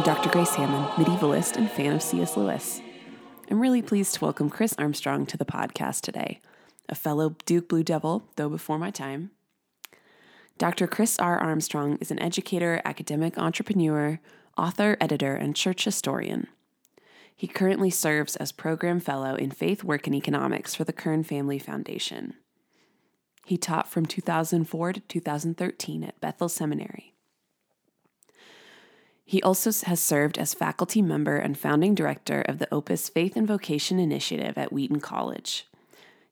[0.00, 0.30] I'm Dr.
[0.30, 2.34] Grace Hammond, medievalist and fan of C.S.
[2.34, 2.80] Lewis.
[3.50, 6.40] I'm really pleased to welcome Chris Armstrong to the podcast today,
[6.88, 9.30] a fellow Duke Blue Devil, though before my time.
[10.56, 10.86] Dr.
[10.86, 11.38] Chris R.
[11.38, 14.18] Armstrong is an educator, academic entrepreneur,
[14.56, 16.46] author, editor, and church historian.
[17.36, 21.58] He currently serves as Program Fellow in Faith, Work, and Economics for the Kern Family
[21.58, 22.36] Foundation.
[23.44, 27.09] He taught from 2004 to 2013 at Bethel Seminary.
[29.30, 33.46] He also has served as faculty member and founding director of the Opus Faith and
[33.46, 35.68] Vocation Initiative at Wheaton College.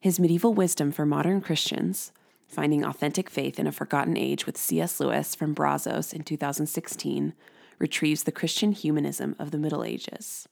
[0.01, 2.11] His medieval wisdom for modern Christians,
[2.48, 4.98] Finding Authentic Faith in a Forgotten Age with C.S.
[4.98, 7.34] Lewis from Brazos in 2016,
[7.79, 10.49] retrieves the Christian humanism of the Middle Ages.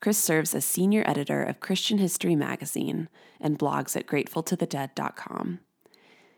[0.00, 3.08] Chris serves as senior editor of Christian History magazine
[3.40, 5.58] and blogs at gratefultothedead.com.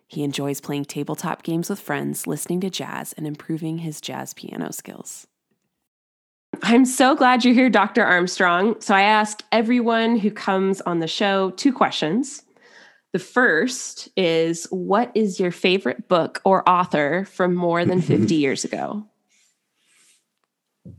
[0.07, 4.73] He enjoys playing tabletop games with friends, listening to jazz, and improving his jazz piano
[4.73, 5.27] skills.
[6.63, 8.05] I'm so glad you're here, Dr.
[8.05, 8.81] Armstrong.
[8.81, 12.43] So, I ask everyone who comes on the show two questions.
[13.13, 18.65] The first is What is your favorite book or author from more than 50 years
[18.65, 19.07] ago?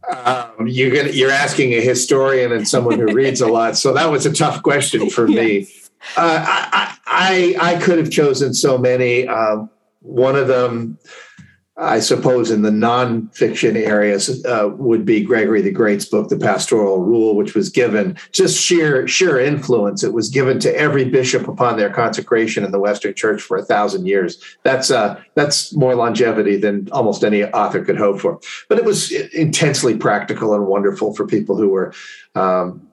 [0.10, 4.10] Um, you're gonna, you're asking a historian and someone who reads a lot, so that
[4.10, 5.46] was a tough question for yes.
[5.46, 5.68] me.
[6.18, 9.26] Uh, I, I, I could have chosen so many.
[9.26, 9.70] Um,
[10.02, 11.00] one of them,
[11.78, 17.00] I suppose, in the nonfiction areas, uh, would be Gregory the Great's book, The Pastoral
[17.00, 20.04] Rule, which was given just sheer sheer influence.
[20.04, 23.64] It was given to every bishop upon their consecration in the Western Church for a
[23.64, 24.38] thousand years.
[24.64, 28.42] That's uh, that's more longevity than almost any author could hope for.
[28.68, 31.94] But it was intensely practical and wonderful for people who were.
[32.36, 32.85] Um,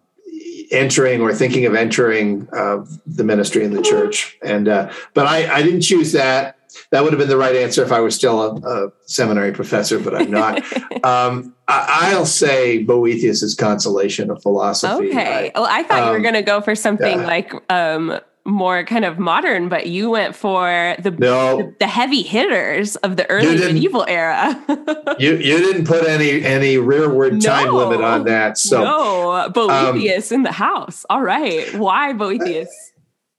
[0.71, 4.37] entering or thinking of entering uh, the ministry in the church.
[4.43, 6.59] And uh, but I, I didn't choose that.
[6.91, 9.99] That would have been the right answer if I was still a, a seminary professor,
[9.99, 10.63] but I'm not.
[11.05, 15.11] um, I, will say Boethius's Consolation of Philosophy.
[15.11, 15.53] Okay.
[15.55, 17.27] I, well, I thought um, you were um, going to go for something yeah.
[17.27, 22.23] like um, more kind of modern, but you went for the no, the, the, heavy
[22.23, 24.61] hitters of the early medieval era.
[25.19, 28.59] you you didn't put any any rearward time limit on that.
[28.59, 31.07] So no, Boethius um, in the house.
[31.09, 32.93] All right, why Boethius?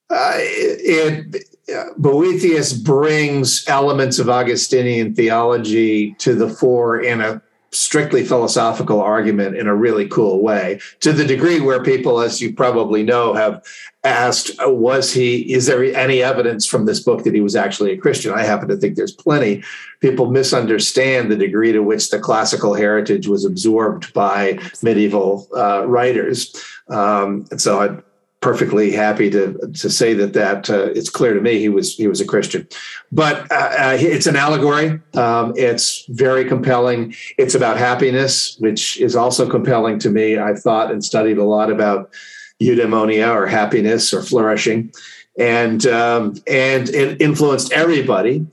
[0.09, 1.45] Uh, it,
[1.97, 7.41] Boethius brings elements of Augustinian theology to the fore in a
[7.73, 12.53] strictly philosophical argument in a really cool way to the degree where people as you
[12.53, 13.63] probably know have
[14.03, 17.97] asked was he is there any evidence from this book that he was actually a
[17.97, 18.33] christian?
[18.33, 19.63] I happen to think there's plenty.
[20.01, 26.55] People misunderstand the degree to which the classical heritage was absorbed by medieval uh, writers.
[26.89, 28.12] Um, and so i
[28.43, 32.07] perfectly happy to to say that that uh, it's clear to me he was he
[32.07, 32.67] was a Christian,
[33.09, 34.99] but uh, uh, it's an allegory.
[35.13, 37.15] Um, it's very compelling.
[37.37, 40.37] It's about happiness, which is also compelling to me.
[40.37, 42.13] I've thought and studied a lot about
[42.61, 44.91] eudaimonia or happiness or flourishing,
[45.39, 48.45] and um, and it influenced everybody.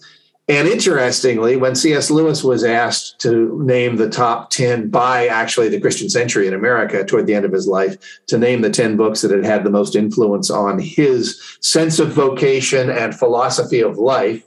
[0.50, 2.10] And interestingly, when C.S.
[2.10, 7.04] Lewis was asked to name the top 10 by actually the Christian century in America
[7.04, 7.96] toward the end of his life,
[8.26, 12.08] to name the 10 books that had had the most influence on his sense of
[12.08, 14.42] vocation and philosophy of life,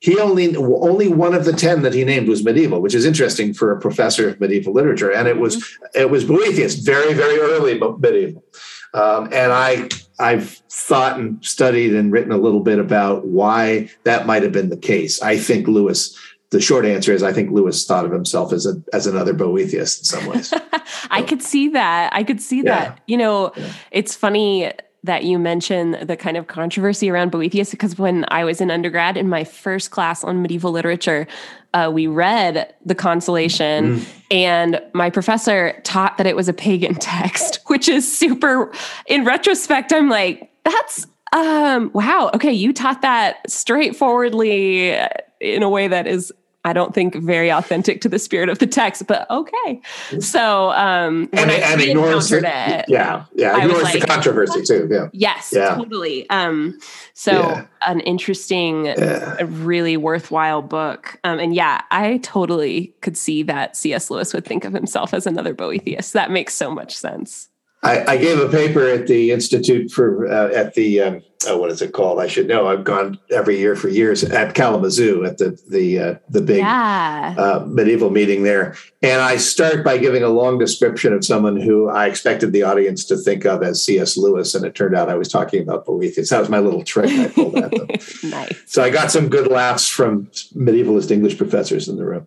[0.00, 3.54] he only only one of the 10 that he named was medieval which is interesting
[3.54, 7.80] for a professor of medieval literature and it was it was boethius very very early
[7.98, 8.44] medieval
[8.92, 14.26] um, and I I've thought and studied and written a little bit about why that
[14.26, 15.20] might have been the case.
[15.22, 16.16] I think Lewis.
[16.50, 19.98] The short answer is I think Lewis thought of himself as a as another Boethius
[19.98, 20.54] in some ways.
[21.10, 22.12] I could see that.
[22.14, 22.62] I could see yeah.
[22.62, 23.00] that.
[23.08, 23.72] You know, yeah.
[23.90, 24.72] it's funny
[25.06, 29.16] that you mention the kind of controversy around Boethius because when I was in undergrad
[29.16, 31.26] in my first class on medieval literature,
[31.74, 34.08] uh, we read the Consolation, mm.
[34.30, 38.72] and my professor taught that it was a pagan text, which is super.
[39.06, 44.96] In retrospect, I'm like, that's um wow okay you taught that straightforwardly
[45.40, 46.32] in a way that is
[46.66, 49.80] I don't think very authentic to the spirit of the text, but okay.
[50.18, 54.88] So um and, and ignores it, it, yeah, yeah, ignores like, the controversy too.
[54.90, 55.08] Yeah.
[55.12, 55.76] Yes, yeah.
[55.76, 56.28] totally.
[56.28, 56.76] Um
[57.14, 57.66] so yeah.
[57.86, 59.36] an interesting, yeah.
[59.44, 61.20] really worthwhile book.
[61.22, 64.10] Um and yeah, I totally could see that C.S.
[64.10, 66.10] Lewis would think of himself as another Boethius.
[66.10, 67.48] That makes so much sense.
[67.84, 71.70] I, I, gave a paper at the Institute for uh, at the um, oh, what
[71.70, 72.20] is it called?
[72.20, 72.66] I should know.
[72.66, 77.34] I've gone every year for years at Kalamazoo at the the uh, the big yeah.
[77.38, 81.88] uh, medieval meeting there, and I start by giving a long description of someone who
[81.88, 84.16] I expected the audience to think of as C.S.
[84.16, 86.30] Lewis, and it turned out I was talking about Boethius.
[86.30, 87.88] That was my little trick I pulled at them.
[88.30, 88.62] nice.
[88.66, 92.26] So I got some good laughs from medievalist English professors in the room.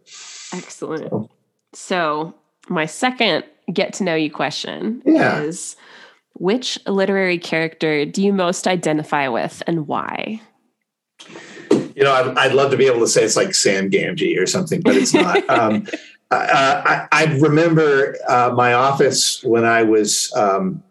[0.53, 1.09] Excellent.
[1.09, 1.29] So,
[1.73, 2.33] so
[2.69, 3.43] my second
[3.73, 5.41] get to know you question yeah.
[5.41, 5.75] is
[6.39, 10.41] which literary character do you most identify with and why?
[11.95, 14.45] You know, I'd, I'd love to be able to say it's like Sam Gamgee or
[14.45, 15.47] something, but it's not.
[15.49, 15.85] um,
[16.31, 20.83] I, I, remember uh, my office when I was um,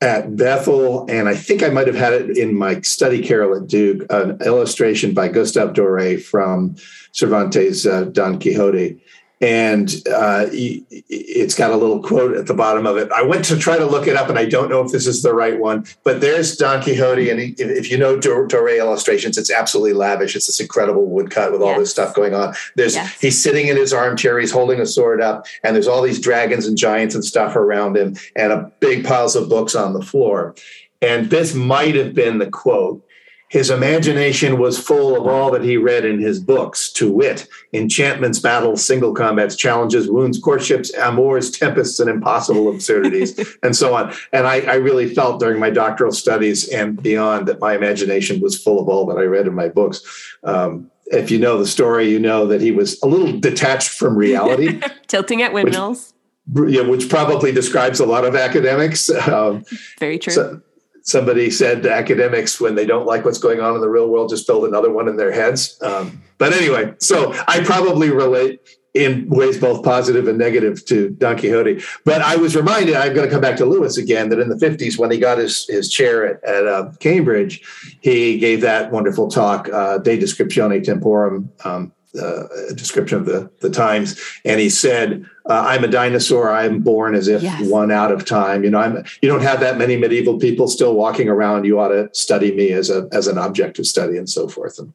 [0.00, 3.66] at Bethel, and I think I might have had it in my study carrel at
[3.66, 6.76] Duke, an illustration by Gustave Doré from
[7.12, 9.02] Cervantes' uh, Don Quixote
[9.40, 13.10] and uh, it's got a little quote at the bottom of it.
[13.12, 15.22] I went to try to look it up, and I don't know if this is
[15.22, 15.84] the right one.
[16.02, 20.34] But there's Don Quixote, and if you know Doré illustrations, it's absolutely lavish.
[20.34, 21.68] It's this incredible woodcut with yes.
[21.68, 22.54] all this stuff going on.
[22.74, 23.20] There's yes.
[23.20, 26.66] he's sitting in his armchair, he's holding a sword up, and there's all these dragons
[26.66, 30.54] and giants and stuff around him, and a big piles of books on the floor.
[31.00, 33.04] And this might have been the quote
[33.48, 38.38] his imagination was full of all that he read in his books, to wit, enchantments,
[38.38, 44.12] battles, single combats, challenges, wounds, courtships, amours, tempests, and impossible absurdities, and so on.
[44.32, 48.60] And I, I, really felt during my doctoral studies and beyond that my imagination was
[48.62, 50.02] full of all that I read in my books.
[50.44, 54.16] Um, if you know the story, you know that he was a little detached from
[54.16, 56.12] reality, tilting at windmills.
[56.52, 59.10] Which, yeah, which probably describes a lot of academics.
[59.28, 59.64] Um,
[59.98, 60.32] Very true.
[60.32, 60.62] So,
[61.08, 64.28] somebody said to academics when they don't like what's going on in the real world
[64.28, 65.80] just build another one in their heads.
[65.82, 68.60] Um, but anyway so i probably relate
[68.94, 71.82] in ways both positive and negative to don quixote.
[72.04, 74.56] But i was reminded i'm going to come back to lewis again that in the
[74.56, 77.62] 50s when he got his, his chair at, at uh, cambridge
[78.00, 82.44] he gave that wonderful talk uh, de descriptione temporum um, uh,
[82.74, 87.28] description of the, the times and he said uh, i'm a dinosaur i'm born as
[87.28, 87.68] if yes.
[87.70, 90.94] one out of time you know i'm you don't have that many medieval people still
[90.94, 94.30] walking around you ought to study me as a as an object of study and
[94.30, 94.92] so forth and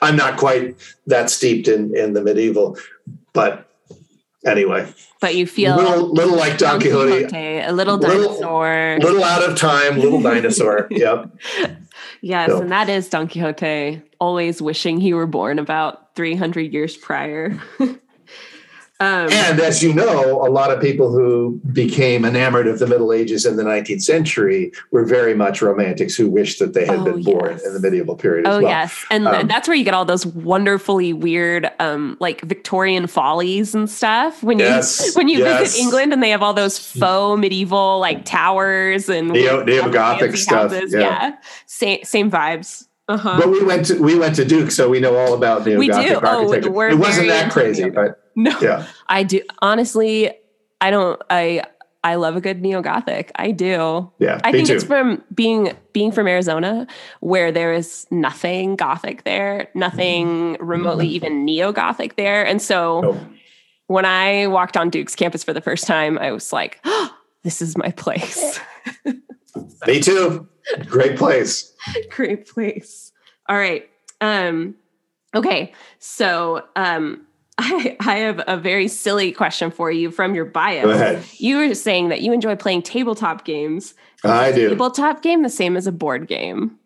[0.00, 0.74] i'm not quite
[1.06, 2.78] that steeped in in the medieval
[3.34, 3.68] but
[4.46, 4.90] anyway
[5.20, 9.56] but you feel little, little like Don, Quixote, a little dinosaur, little, little out of
[9.56, 10.86] time, little dinosaur.
[10.90, 11.30] Yep.
[12.20, 12.60] Yes, so.
[12.60, 17.60] and that is Don Quixote, always wishing he were born about 300 years prior.
[19.00, 23.12] Um, and as you know, a lot of people who became enamored of the Middle
[23.12, 27.04] Ages in the 19th century were very much romantics who wished that they had oh,
[27.04, 27.24] been yes.
[27.24, 28.46] born in the medieval period.
[28.46, 28.62] Oh, well.
[28.62, 29.04] yes.
[29.10, 33.90] And um, that's where you get all those wonderfully weird, um, like Victorian follies and
[33.90, 34.44] stuff.
[34.44, 35.60] When yes, you when you yes.
[35.60, 40.36] visit England and they have all those faux medieval like towers and Neo, Neo Gothic
[40.36, 40.70] stuff.
[40.72, 41.00] Yeah.
[41.00, 41.36] yeah.
[41.66, 42.86] Same, same vibes.
[43.06, 43.38] Uh-huh.
[43.38, 46.12] But we went to we went to Duke, so we know all about neo Gothic
[46.12, 46.74] oh, architecture.
[46.74, 48.86] Oh, it wasn't that crazy, but no, yeah.
[49.08, 50.32] I do honestly.
[50.80, 51.20] I don't.
[51.30, 51.64] I
[52.02, 53.30] I love a good neo Gothic.
[53.36, 54.10] I do.
[54.18, 54.74] Yeah, I think too.
[54.74, 56.86] it's from being being from Arizona,
[57.20, 61.14] where there is nothing Gothic there, nothing remotely mm-hmm.
[61.14, 63.16] even neo Gothic there, and so nope.
[63.86, 67.60] when I walked on Duke's campus for the first time, I was like, oh, "This
[67.60, 68.60] is my place."
[69.86, 70.48] Me too.
[70.86, 71.72] Great place.
[72.10, 73.12] Great place.
[73.48, 73.88] All right.
[74.20, 74.74] Um,
[75.34, 75.72] okay.
[75.98, 77.26] So um,
[77.58, 80.84] I, I have a very silly question for you from your bio.
[80.84, 81.24] Go ahead.
[81.38, 83.94] You were saying that you enjoy playing tabletop games.
[84.24, 84.70] I do.
[84.70, 86.78] Tabletop game the same as a board game?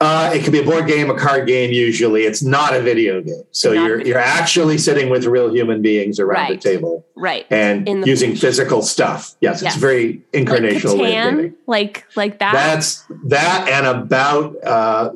[0.00, 1.70] Uh, it could be a board game, a card game.
[1.72, 3.42] Usually, it's not a video game.
[3.50, 6.62] So not you're you're actually sitting with real human beings around right.
[6.62, 7.46] the table, right?
[7.50, 9.34] And using physical stuff.
[9.40, 12.54] Yes, yes, it's very incarnational like Catan, like like that.
[12.54, 15.10] That's that, and about uh,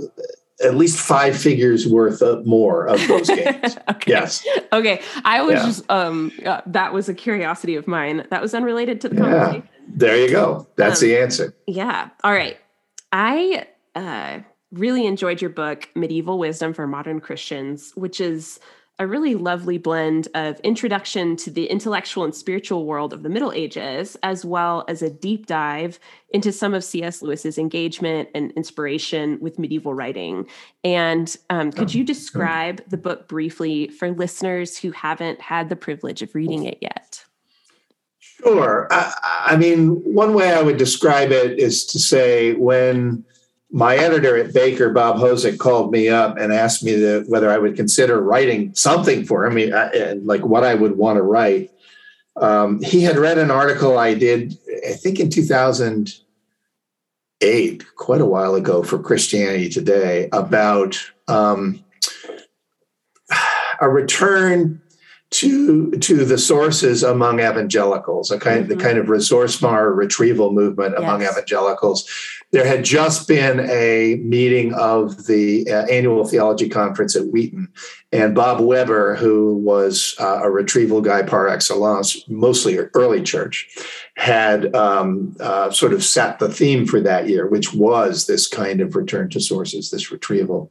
[0.63, 3.77] at least five figures worth of more of those games.
[3.89, 4.11] okay.
[4.11, 4.47] Yes.
[4.73, 5.01] Okay.
[5.25, 5.65] I was yeah.
[5.65, 8.27] just um uh, that was a curiosity of mine.
[8.31, 9.61] That was unrelated to the yeah.
[9.89, 10.67] There you go.
[10.77, 11.55] That's um, the answer.
[11.67, 12.11] Yeah.
[12.23, 12.59] All right.
[13.13, 14.41] I uh
[14.75, 18.61] really enjoyed your book Medieval Wisdom for Modern Christians, which is
[18.99, 23.51] a really lovely blend of introduction to the intellectual and spiritual world of the Middle
[23.53, 25.99] Ages, as well as a deep dive
[26.31, 27.21] into some of C.S.
[27.21, 30.47] Lewis's engagement and inspiration with medieval writing.
[30.85, 36.23] And um, could you describe the book briefly for listeners who haven't had the privilege
[36.23, 37.25] of reading it yet?
[38.21, 38.87] Sure.
[38.93, 39.13] I,
[39.47, 43.25] I mean, one way I would describe it is to say when
[43.75, 47.59] my editor at Baker, Bob Hosack, called me up and asked me to, whether I
[47.59, 51.73] would consider writing something for him, and like what I would want to write.
[52.37, 58.55] Um, he had read an article I did, I think in 2008, quite a while
[58.55, 61.85] ago, for Christianity Today about um,
[63.81, 64.81] a return
[65.35, 68.79] to to the sources among evangelicals, a kind mm-hmm.
[68.79, 71.03] the kind of resource ressourcement retrieval movement yes.
[71.03, 72.09] among evangelicals
[72.55, 77.69] there had just been a meeting of the uh, annual theology conference at Wheaton,
[78.15, 83.69] And Bob Webber, who was uh, a retrieval guy par excellence, mostly early church,
[84.17, 88.81] had um, uh, sort of set the theme for that year, which was this kind
[88.81, 90.71] of return to sources, this retrieval.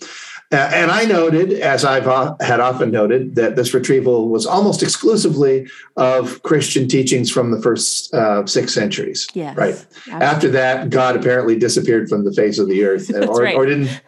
[0.54, 4.82] Uh, and I noted, as I've uh, had often noted, that this retrieval was almost
[4.82, 9.28] exclusively of Christian teachings from the first uh, six centuries.
[9.34, 9.74] Yes, right.
[9.74, 10.26] Absolutely.
[10.26, 13.56] After that, God apparently disappeared from the face of the earth, or, right.
[13.56, 14.02] or didn't.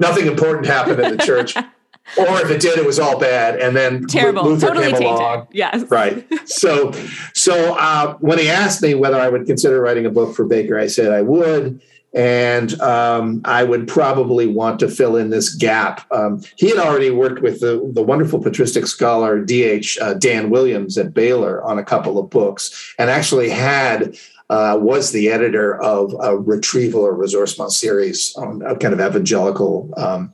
[0.00, 1.54] Nothing important happened in the church.
[2.18, 3.58] or if it did, it was all bad.
[3.58, 5.48] And then terrible, Luther totally came along.
[5.52, 6.26] Yes, right.
[6.46, 6.92] So,
[7.32, 10.78] so uh, when he asked me whether I would consider writing a book for Baker,
[10.78, 11.80] I said I would
[12.14, 16.06] and um, I would probably want to fill in this gap.
[16.12, 19.98] Um, he had already worked with the, the wonderful patristic scholar D.H.
[20.00, 24.16] Uh, Dan Williams at Baylor on a couple of books, and actually had
[24.48, 29.92] uh, was the editor of a retrieval or ressourcement series on a kind of evangelical
[29.96, 30.32] um,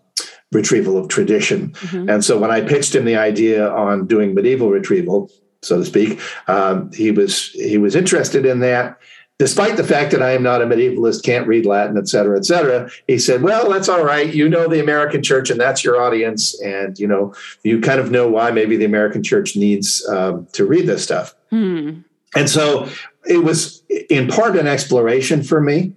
[0.52, 1.70] retrieval of tradition.
[1.72, 2.10] Mm-hmm.
[2.10, 5.30] And so when I pitched him the idea on doing medieval retrieval,
[5.62, 8.98] so to speak, um, he was he was interested in that
[9.40, 12.44] despite the fact that I am not a medievalist, can't read Latin, et cetera, et
[12.44, 14.34] cetera, he said, well, that's all right.
[14.34, 16.60] You know the American church and that's your audience.
[16.60, 20.66] And, you know, you kind of know why maybe the American church needs um, to
[20.66, 21.34] read this stuff.
[21.48, 22.00] Hmm.
[22.36, 22.86] And so
[23.26, 25.94] it was in part an exploration for me.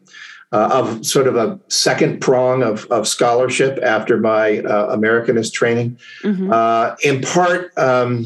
[0.53, 5.97] Uh, of sort of a second prong of, of scholarship after my uh, Americanist training.
[6.21, 6.53] Mm-hmm.
[6.53, 8.25] Uh, in part, um,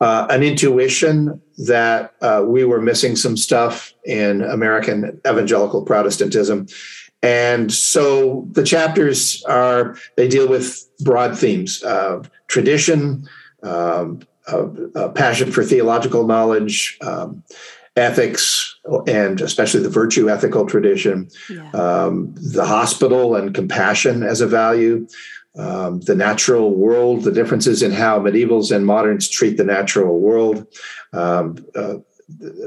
[0.00, 6.66] uh, an intuition that uh, we were missing some stuff in American evangelical Protestantism.
[7.22, 13.28] And so the chapters are, they deal with broad themes uh, tradition,
[13.62, 14.20] um,
[15.14, 17.44] passion for theological knowledge, um,
[17.94, 21.70] ethics, and especially the virtue ethical tradition, yeah.
[21.72, 25.06] um, the hospital and compassion as a value,
[25.56, 30.66] um, the natural world, the differences in how medievals and moderns treat the natural world,
[31.12, 31.96] um, uh,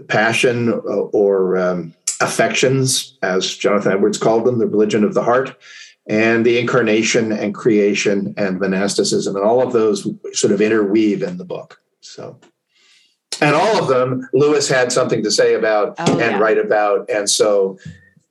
[0.07, 5.57] passion uh, or um, affections, as Jonathan Edwards called them, the religion of the heart,
[6.07, 9.35] and the incarnation and creation and monasticism.
[9.35, 11.81] And all of those sort of interweave in the book.
[12.01, 12.39] So,
[13.41, 16.39] and all of them, Lewis had something to say about oh, and yeah.
[16.39, 17.09] write about.
[17.09, 17.77] And so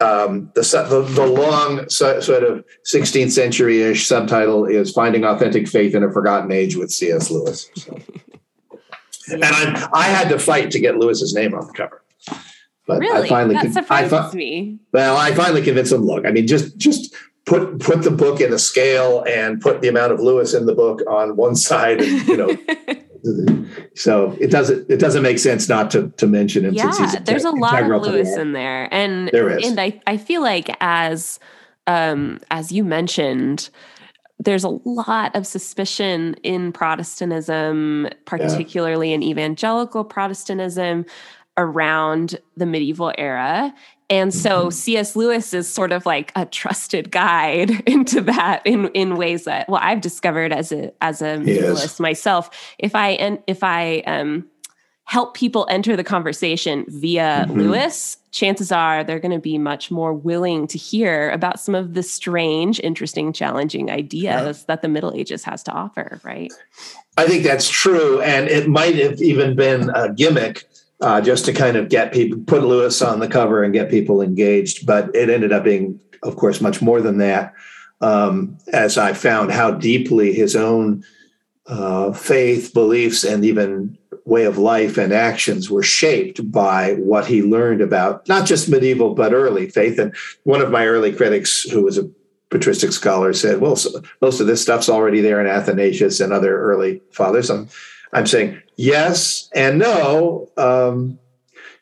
[0.00, 5.94] um, the, the, the long sort of 16th century ish subtitle is Finding Authentic Faith
[5.94, 7.30] in a Forgotten Age with C.S.
[7.30, 7.70] Lewis.
[7.76, 7.98] So.
[9.28, 9.34] yeah.
[9.34, 12.02] And I, I had to fight to get Lewis's name on the cover.
[12.86, 13.26] But really?
[13.26, 14.78] I finally that surprises I, me.
[14.92, 16.04] Well, I finally convinced him.
[16.04, 19.88] Look, I mean, just just put put the book in a scale and put the
[19.88, 22.56] amount of Lewis in the book on one side, and, you know,
[23.94, 26.74] so it doesn't it doesn't make sense not to to mention him.
[26.74, 29.66] Yeah, there's a lot of Lewis in there, and there is.
[29.66, 31.38] and I I feel like as
[31.86, 33.70] um as you mentioned.
[34.38, 39.14] There's a lot of suspicion in Protestantism, particularly yeah.
[39.14, 41.06] in evangelical Protestantism,
[41.56, 43.72] around the medieval era.
[44.12, 44.70] And so mm-hmm.
[44.70, 45.16] C.S.
[45.16, 49.80] Lewis is sort of like a trusted guide into that in, in ways that well
[49.82, 52.50] I've discovered as a as a medievalist myself.
[52.78, 54.46] If I and if I um,
[55.04, 57.58] help people enter the conversation via mm-hmm.
[57.58, 61.94] Lewis, chances are they're going to be much more willing to hear about some of
[61.94, 64.64] the strange, interesting, challenging ideas yeah.
[64.68, 66.20] that the Middle Ages has to offer.
[66.22, 66.52] Right.
[67.16, 70.68] I think that's true, and it might have even been a gimmick
[71.02, 74.22] uh, just to kind of get people put Lewis on the cover and get people
[74.22, 74.86] engaged.
[74.86, 77.52] But it ended up being, of course, much more than that.
[78.00, 81.04] Um, as I found how deeply his own
[81.66, 87.42] uh, faith, beliefs, and even way of life and actions were shaped by what he
[87.42, 89.98] learned about not just medieval but early faith.
[89.98, 92.08] And one of my early critics, who was a
[92.50, 96.56] patristic scholar, said, "Well, so most of this stuff's already there in Athanasius and other
[96.56, 97.68] early fathers." I'm,
[98.12, 100.50] I'm saying yes and no.
[100.56, 101.18] Um,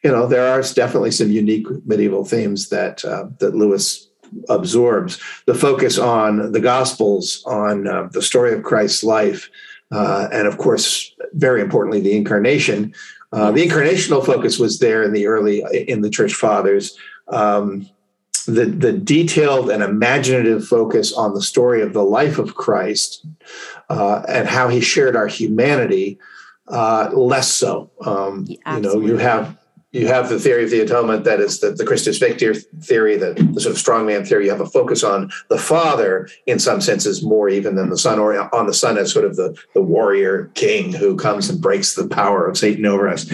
[0.02, 4.08] you know, there are definitely some unique medieval themes that uh, that Lewis
[4.48, 5.20] absorbs.
[5.46, 9.50] The focus on the Gospels, on uh, the story of Christ's life,
[9.92, 12.94] uh, and of course, very importantly, the incarnation.
[13.32, 16.96] Uh, the incarnational focus was there in the early in the Church Fathers.
[17.28, 17.88] Um,
[18.54, 23.26] the, the detailed and imaginative focus on the story of the life of Christ
[23.88, 26.18] uh, and how he shared our humanity
[26.68, 27.90] uh, less so.
[28.00, 29.56] Um, you know, you have
[29.92, 33.34] you have the theory of the atonement that is the, the Christus Victor theory, the,
[33.52, 34.44] the sort of strongman theory.
[34.44, 38.18] You have a focus on the Father in some senses more even than the Son,
[38.18, 41.94] or on the Son as sort of the, the warrior king who comes and breaks
[41.94, 43.30] the power of Satan over us.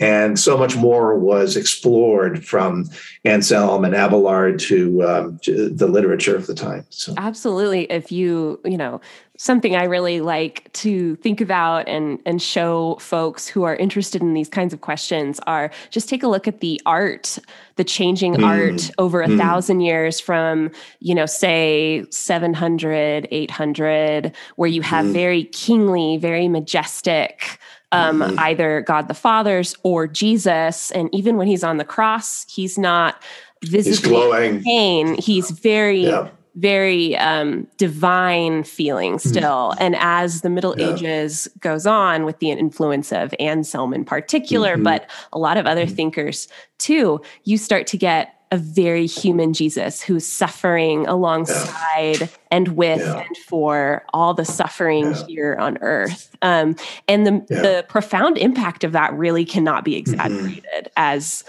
[0.00, 2.88] And so much more was explored from
[3.24, 6.86] Anselm and Abelard to, um, to the literature of the time.
[6.88, 7.14] So.
[7.18, 7.82] Absolutely.
[7.84, 9.00] If you, you know,
[9.40, 14.34] something I really like to think about and and show folks who are interested in
[14.34, 17.38] these kinds of questions are just take a look at the art,
[17.76, 18.44] the changing mm.
[18.44, 19.38] art over a mm.
[19.38, 25.12] thousand years from, you know, say 700, 800, where you have mm.
[25.14, 27.58] very kingly, very majestic,
[27.92, 28.38] um, mm-hmm.
[28.40, 30.90] either God the Father's or Jesus.
[30.90, 33.22] And even when he's on the cross, he's not
[33.64, 35.14] visibly in pain.
[35.14, 36.28] He's very yeah
[36.60, 39.18] very um, divine feeling hmm.
[39.18, 39.72] still.
[39.72, 39.82] Mm-hmm.
[39.82, 40.92] And as the Middle yeah.
[40.92, 44.84] Ages goes on, with the influence of Anselm in particular, mm-hmm.
[44.84, 45.94] but a lot of other mm-hmm.
[45.94, 46.48] thinkers
[46.78, 52.26] too, you start to get a very human Jesus who's suffering alongside yeah.
[52.50, 53.20] and with yeah.
[53.20, 55.26] and for all the suffering yeah.
[55.26, 56.36] here on earth.
[56.42, 56.74] Um,
[57.06, 59.98] and the, the profound impact of that really cannot be mm-hmm.
[60.00, 60.92] exaggerated mm-hmm.
[60.96, 61.44] as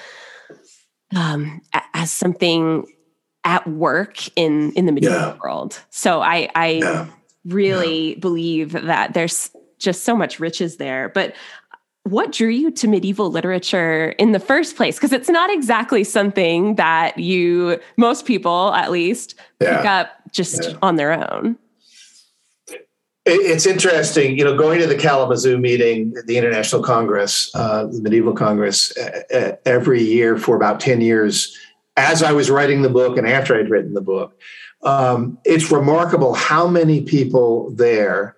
[1.15, 1.61] um,
[1.93, 2.85] as something
[3.43, 5.37] at work in in the medieval yeah.
[5.43, 5.79] world.
[5.89, 7.07] So I I yeah.
[7.45, 8.19] really yeah.
[8.19, 11.09] believe that there's just so much riches there.
[11.09, 11.33] But
[12.03, 14.95] what drew you to medieval literature in the first place?
[14.97, 20.95] Because it's not exactly something that you most people at least pick up just on
[20.95, 21.57] their own.
[23.23, 28.33] It's interesting, you know, going to the Kalamazoo meeting, the International Congress, uh, the Medieval
[28.33, 31.55] Congress, uh, every year for about 10 years
[31.97, 34.39] as I was writing the book and after I'd written the book.
[34.83, 38.35] Um, it's remarkable how many people there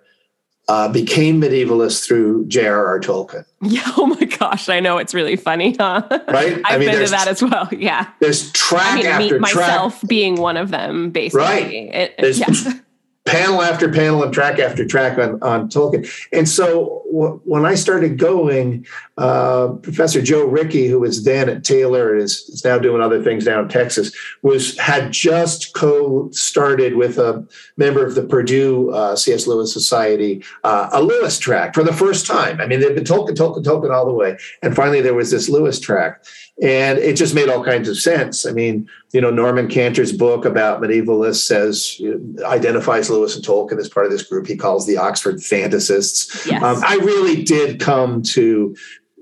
[0.68, 3.00] uh, became medievalists through J.R.R.
[3.00, 3.46] Tolkien.
[3.66, 3.82] Yeah.
[3.96, 4.68] Oh my gosh.
[4.68, 6.06] I know it's really funny, huh?
[6.28, 6.62] Right.
[6.66, 7.70] I've I mean, been to that as well.
[7.72, 8.10] Yeah.
[8.20, 9.68] There's track I mean, after me, track.
[9.68, 11.46] Myself being one of them, basically.
[11.46, 11.74] Right.
[11.74, 12.48] It, there's yeah.
[13.26, 16.10] panel after panel and track after track on, on Tolkien.
[16.34, 18.86] And so w- when I started going,
[19.18, 23.24] uh, Professor Joe Ricke, who was then at Taylor and is, is, now doing other
[23.24, 29.16] things down in Texas, was had just co-started with a member of the Purdue uh,
[29.16, 29.48] C.S.
[29.48, 32.60] Lewis Society uh, a Lewis track for the first time.
[32.60, 35.48] I mean, they've been Tolkien, Tolkien, Tolkien all the way, and finally there was this
[35.48, 36.26] Lewis track
[36.62, 38.46] and it just made all kinds of sense.
[38.46, 42.00] I mean, you know, Norman Cantor's book about medievalists says
[42.46, 46.46] identifies Lewis and Tolkien as part of this group he calls the Oxford Fantasists.
[46.46, 46.62] Yes.
[46.62, 48.76] Um, I really did come to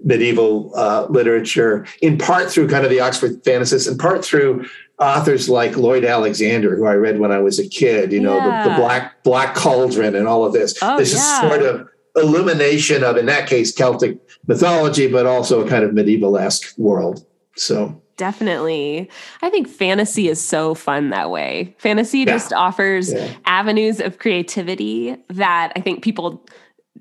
[0.04, 4.65] medieval uh, literature in part through kind of the Oxford Fantasists, in part through
[5.00, 8.12] authors like Lloyd Alexander, who I read when I was a kid.
[8.12, 8.63] You know, yeah.
[8.63, 10.78] the, the, Black Black Cauldron and all of this.
[10.82, 11.20] Oh, this yeah.
[11.20, 15.93] is sort of illumination of, in that case, Celtic mythology, but also a kind of
[15.93, 17.25] medieval esque world.
[17.56, 19.10] So definitely.
[19.41, 21.75] I think fantasy is so fun that way.
[21.80, 22.25] Fantasy yeah.
[22.25, 23.34] just offers yeah.
[23.45, 26.45] avenues of creativity that I think people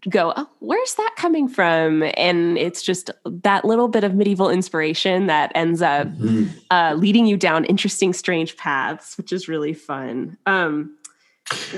[0.09, 2.05] go, oh, where's that coming from?
[2.17, 6.47] And it's just that little bit of medieval inspiration that ends up mm-hmm.
[6.71, 10.39] uh, leading you down interesting, strange paths, which is really fun.
[10.47, 10.97] Um,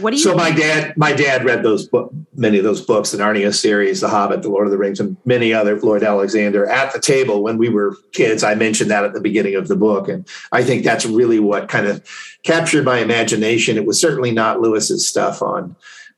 [0.01, 0.23] what do you?
[0.23, 4.01] So my dad, my dad read those book, many of those books, the Narnia series,
[4.01, 5.79] The Hobbit, The Lord of the Rings, and many other.
[5.81, 8.45] Lloyd Alexander at the table when we were kids.
[8.45, 11.69] I mentioned that at the beginning of the book, and I think that's really what
[11.69, 12.07] kind of
[12.43, 13.77] captured my imagination.
[13.77, 15.75] It was certainly not Lewis's stuff on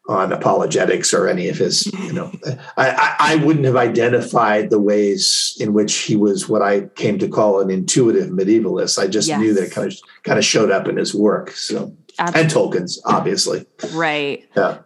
[0.07, 1.87] on apologetics or any of his.
[1.87, 2.33] You know,
[2.77, 7.29] I, I wouldn't have identified the ways in which he was what I came to
[7.29, 8.99] call an intuitive medievalist.
[8.99, 9.41] I just yes.
[9.41, 11.53] knew that it kind of kind of showed up in his work.
[11.53, 11.97] So.
[12.19, 12.41] Absolutely.
[12.43, 13.67] and Tolkien's, obviously.
[13.93, 14.49] Right.
[14.57, 14.79] Yeah.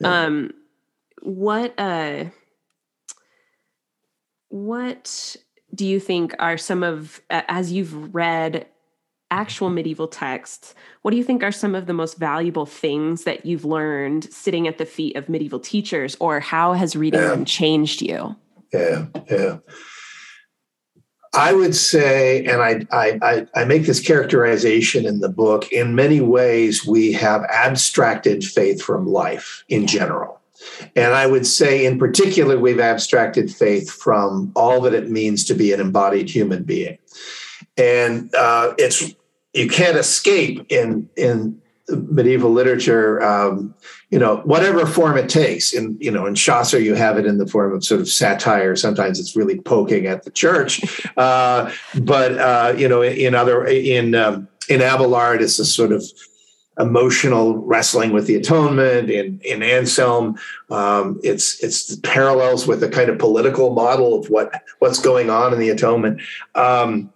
[0.00, 0.24] yeah.
[0.24, 0.52] Um,
[1.22, 2.24] what uh,
[4.48, 5.36] what
[5.74, 8.66] do you think are some of as you've read
[9.30, 10.74] actual medieval texts?
[11.02, 14.68] What do you think are some of the most valuable things that you've learned sitting
[14.68, 17.28] at the feet of medieval teachers, or how has reading yeah.
[17.28, 18.36] them changed you?
[18.72, 19.06] Yeah.
[19.30, 19.58] Yeah.
[21.36, 26.20] I would say, and I, I, I make this characterization in the book, in many
[26.20, 30.40] ways, we have abstracted faith from life in general.
[30.96, 35.54] And I would say, in particular, we've abstracted faith from all that it means to
[35.54, 36.98] be an embodied human being.
[37.76, 39.14] And uh, it's
[39.52, 43.74] you can't escape in in medieval literature, um,
[44.14, 45.72] you know, whatever form it takes.
[45.72, 48.76] In you know, in Chaucer, you have it in the form of sort of satire.
[48.76, 51.68] Sometimes it's really poking at the church, uh,
[52.00, 56.04] but uh, you know, in other in um, in Abelard, it's a sort of
[56.78, 59.10] emotional wrestling with the atonement.
[59.10, 60.38] In in Anselm,
[60.70, 65.52] um, it's it's parallels with a kind of political model of what what's going on
[65.52, 66.22] in the atonement.
[66.54, 67.12] Um,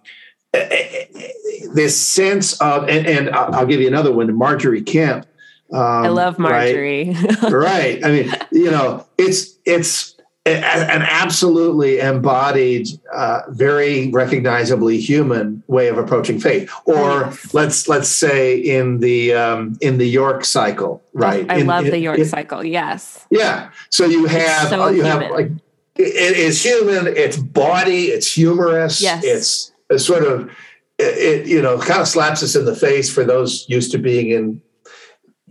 [0.51, 5.28] this sense of, and, and I'll give you another one, Margery Kempe.
[5.71, 7.11] Um, I love Margery.
[7.11, 7.43] Right?
[7.51, 8.05] right.
[8.05, 15.97] I mean, you know, it's it's an absolutely embodied, uh, very recognizably human way of
[15.97, 16.71] approaching faith.
[16.85, 17.53] Or yes.
[17.53, 21.45] let's let's say in the um, in the York cycle, right?
[21.49, 22.63] I in, love in, the York in, cycle.
[22.63, 23.27] Yes.
[23.29, 23.71] Yeah.
[23.89, 25.21] So you have so uh, you human.
[25.21, 25.51] have like
[25.95, 27.07] it is human.
[27.07, 28.05] It's body.
[28.05, 29.01] It's humorous.
[29.01, 29.23] Yes.
[29.23, 30.49] It's a sort of
[30.97, 34.31] it, you know kind of slaps us in the face for those used to being
[34.31, 34.61] in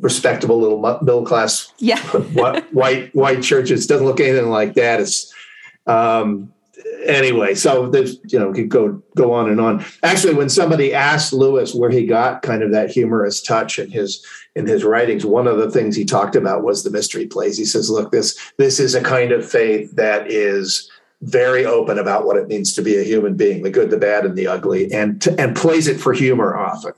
[0.00, 2.00] respectable little middle class yeah.
[2.72, 3.86] white white churches.
[3.86, 5.00] Doesn't look anything like that.
[5.00, 5.32] It's
[5.86, 6.52] um
[7.06, 9.84] anyway so there's you know could go go on and on.
[10.02, 14.24] Actually when somebody asked lewis where he got kind of that humorous touch in his
[14.54, 17.56] in his writings one of the things he talked about was the mystery plays.
[17.56, 20.90] He says look this this is a kind of faith that is
[21.22, 24.24] very open about what it means to be a human being the good the bad
[24.24, 26.92] and the ugly and and plays it for humor often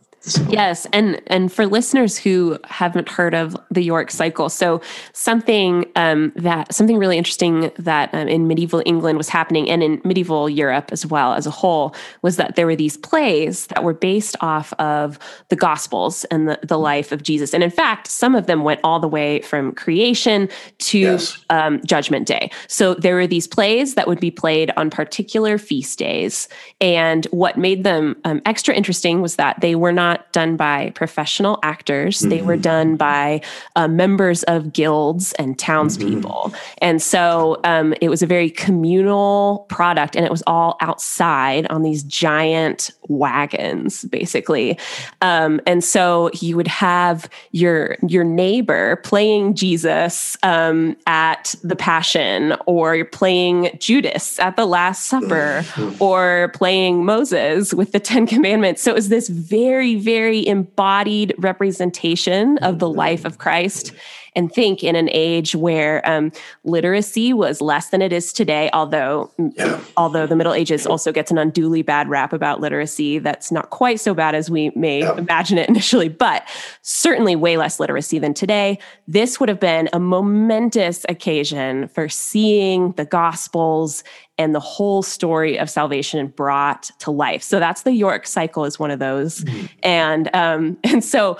[0.48, 4.82] Yes, and and for listeners who haven't heard of the York cycle, so
[5.14, 10.02] something um, that something really interesting that um, in medieval England was happening, and in
[10.04, 13.94] medieval Europe as well as a whole, was that there were these plays that were
[13.94, 18.34] based off of the Gospels and the, the life of Jesus, and in fact, some
[18.34, 21.42] of them went all the way from creation to yes.
[21.48, 22.50] um, Judgment Day.
[22.68, 26.46] So there were these plays that would be played on particular feast days,
[26.78, 30.90] and what made them um, extra interesting was that they were not not done by
[30.90, 32.20] professional actors.
[32.20, 32.28] Mm-hmm.
[32.30, 32.62] They were mm-hmm.
[32.62, 33.40] done by
[33.76, 36.42] uh, members of guilds and townspeople.
[36.46, 36.78] Mm-hmm.
[36.78, 41.82] And so um, it was a very communal product, and it was all outside on
[41.82, 44.78] these giant wagons, basically.
[45.20, 52.54] Um, and so you would have your your neighbor playing Jesus um, at the Passion,
[52.66, 55.64] or you're playing Judas at the Last Supper,
[56.00, 58.82] or playing Moses with the Ten Commandments.
[58.82, 62.98] So it was this very very embodied representation of the mm-hmm.
[62.98, 63.92] life of Christ.
[64.36, 66.32] And think in an age where um,
[66.64, 69.80] literacy was less than it is today, although yeah.
[69.96, 74.00] although the Middle Ages also gets an unduly bad rap about literacy, that's not quite
[74.00, 75.16] so bad as we may yeah.
[75.16, 76.46] imagine it initially, but
[76.82, 78.78] certainly way less literacy than today.
[79.08, 84.04] This would have been a momentous occasion for seeing the Gospels
[84.40, 87.42] and the whole story of salvation brought to life.
[87.42, 89.44] So that's the York cycle is one of those.
[89.44, 89.66] Mm-hmm.
[89.82, 91.38] And um, and so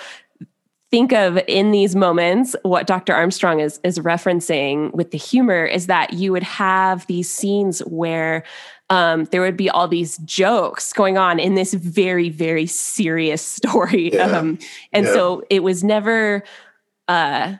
[0.90, 3.14] think of in these moments what Dr.
[3.14, 8.42] Armstrong is is referencing with the humor is that you would have these scenes where
[8.88, 14.12] um, there would be all these jokes going on in this very very serious story,
[14.12, 14.24] yeah.
[14.24, 14.58] um,
[14.92, 15.12] and yeah.
[15.12, 16.42] so it was never
[17.08, 17.54] uh,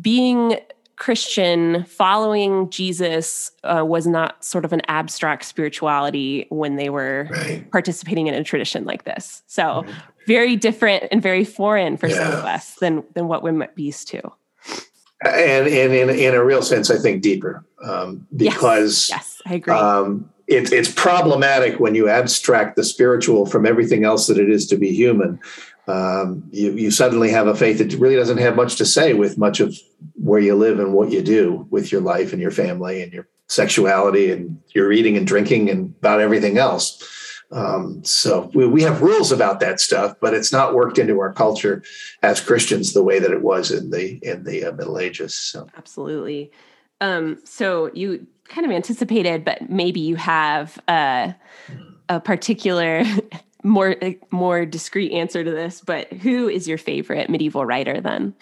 [0.00, 0.58] being
[0.96, 7.70] Christian, following Jesus uh, was not sort of an abstract spirituality when they were right.
[7.70, 9.42] participating in a tradition like this.
[9.46, 9.94] So, right.
[10.26, 12.16] Very different and very foreign for yeah.
[12.16, 14.22] some of us than than what we might be used to.
[15.24, 19.54] And, and in, in a real sense, I think deeper um, because yes, yes, I
[19.54, 19.74] agree.
[19.74, 24.66] Um, it, it's problematic when you abstract the spiritual from everything else that it is
[24.68, 25.40] to be human
[25.88, 29.38] um, you, you suddenly have a faith that really doesn't have much to say with
[29.38, 29.78] much of
[30.14, 33.28] where you live and what you do with your life and your family and your
[33.46, 37.02] sexuality and your eating and drinking and about everything else.
[37.52, 41.32] Um, so we, we have rules about that stuff, but it's not worked into our
[41.32, 41.82] culture
[42.22, 45.34] as Christians the way that it was in the in the uh, Middle Ages.
[45.34, 46.50] So absolutely.
[47.00, 51.32] Um, so you kind of anticipated, but maybe you have uh,
[52.08, 53.04] a particular
[53.62, 53.96] more
[54.30, 58.34] more discreet answer to this, but who is your favorite medieval writer then?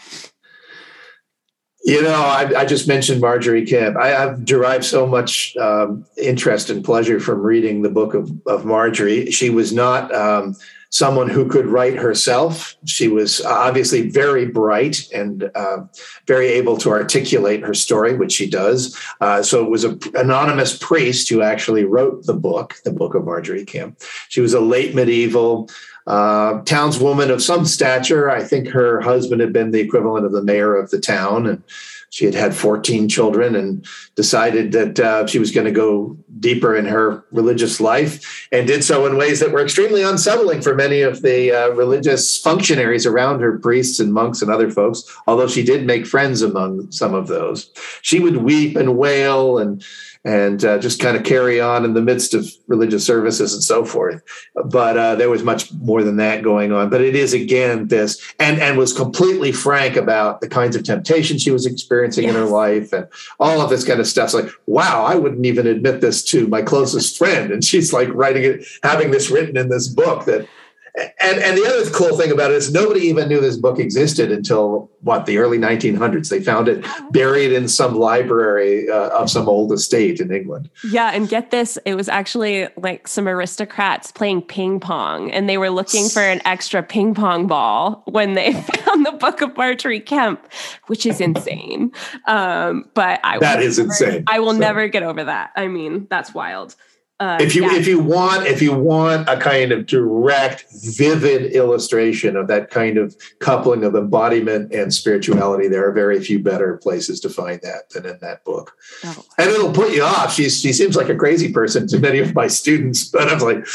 [1.85, 4.01] You know, I, I just mentioned Margery Kempe.
[4.01, 8.65] I, have derived so much um, interest and pleasure from reading the book of, of
[8.65, 9.31] Margery.
[9.31, 10.57] She was not um,
[10.89, 12.75] someone who could write herself.
[12.87, 15.79] She was obviously very bright and uh,
[16.27, 18.99] very able to articulate her story, which she does.
[19.21, 23.27] Uh, so it was an anonymous priest who actually wrote the book, the book of
[23.27, 24.01] Margery Kempe.
[24.31, 25.69] She was a late medieval
[26.07, 28.31] uh, townswoman of some stature.
[28.31, 31.63] I think her husband had been the equivalent of the mayor of the town, and
[32.11, 36.77] she had had 14 children and decided that uh, she was going to go deeper
[36.77, 41.01] in her religious life and did so in ways that were extremely unsettling for many
[41.01, 45.65] of the uh, religious functionaries around her, priests and monks and other folks, although she
[45.65, 47.73] did make friends among some of those.
[48.03, 49.85] She would weep and wail and
[50.25, 53.85] and uh, just kind of carry on in the midst of religious services and so
[53.85, 54.23] forth.
[54.65, 56.89] But uh, there was much more than that going on.
[56.89, 61.43] But it is again this, and and was completely frank about the kinds of temptations
[61.43, 62.35] she was experiencing yes.
[62.35, 63.07] in her life and
[63.39, 64.25] all of this kind of stuff.
[64.27, 68.09] It's like, wow, I wouldn't even admit this to my closest friend, and she's like
[68.15, 70.49] writing it, having this written in this book that
[70.97, 74.31] and and the other cool thing about it is nobody even knew this book existed
[74.31, 76.29] until what the early 1900s.
[76.29, 80.71] They found it buried in some library uh, of some old estate in England.
[80.89, 85.59] Yeah, and get this, it was actually like some aristocrats playing ping pong, and they
[85.59, 90.01] were looking for an extra ping pong ball when they found the Book of Margery
[90.01, 90.41] Kempe,
[90.87, 91.91] which is insane.
[92.29, 94.25] Um, but I that is never, insane.
[94.29, 94.59] I will so.
[94.59, 95.51] never get over that.
[95.57, 96.77] I mean, that's wild.
[97.25, 97.75] Uh, if you yeah.
[97.75, 102.99] if you want if you want a kind of direct, vivid illustration of that kind
[102.99, 107.89] of coupling of embodiment and spirituality, there are very few better places to find that
[107.91, 108.77] than in that book.
[109.05, 109.25] Oh.
[109.39, 110.35] And it'll put you off.
[110.35, 113.67] She's she seems like a crazy person to many of my students, but i'm like,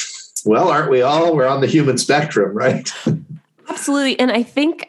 [0.46, 1.36] well, aren't we all?
[1.36, 2.94] We're on the human spectrum, right?
[3.68, 4.89] Absolutely, and I think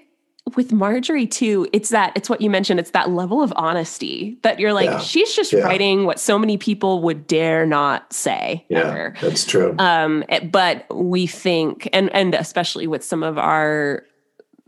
[0.57, 2.81] with Margery too, it's that it's what you mentioned.
[2.81, 4.99] It's that level of honesty that you're like, yeah.
[4.99, 5.61] she's just yeah.
[5.61, 8.65] writing what so many people would dare not say.
[8.69, 9.15] Yeah, ever.
[9.21, 9.75] that's true.
[9.79, 14.05] Um, but we think, and and especially with some of our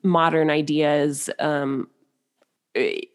[0.03, 1.89] modern ideas, um,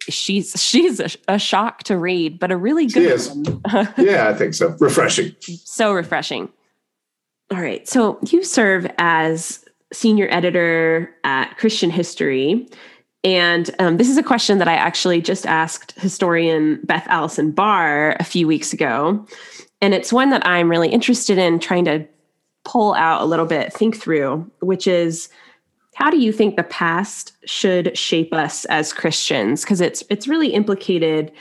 [0.10, 3.62] she's she's a, a shock to read, but a really good one.
[3.98, 4.76] yeah, I think so.
[4.80, 5.36] Refreshing.
[5.41, 6.50] So refreshing.
[7.52, 7.88] All right.
[7.88, 12.67] So you serve as senior editor at Christian History.
[13.23, 18.15] And um, this is a question that I actually just asked historian Beth Allison Barr
[18.19, 19.26] a few weeks ago.
[19.82, 22.06] And it's one that I'm really interested in trying to
[22.63, 25.30] pull out a little bit, think through, which is
[25.95, 29.63] how do you think the past should shape us as Christians?
[29.63, 31.32] Because it's it's really implicated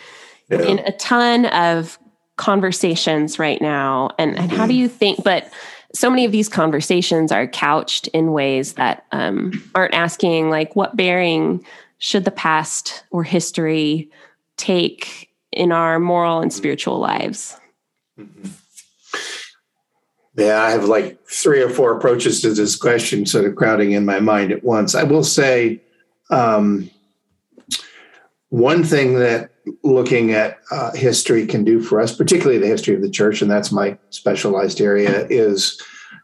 [0.50, 0.62] yeah.
[0.62, 1.98] in a ton of
[2.36, 4.10] conversations right now.
[4.18, 5.50] And, and how do you think, but
[5.96, 10.96] so many of these conversations are couched in ways that um, aren't asking like what
[10.96, 11.64] bearing
[11.98, 14.10] should the past or history
[14.58, 17.58] take in our moral and spiritual lives
[18.18, 18.48] mm-hmm.
[20.36, 24.04] yeah i have like three or four approaches to this question sort of crowding in
[24.04, 25.80] my mind at once i will say
[26.28, 26.90] um,
[28.48, 29.50] one thing that
[29.82, 33.50] looking at uh, history can do for us, particularly the history of the church, and
[33.50, 35.80] that's my specialized area, is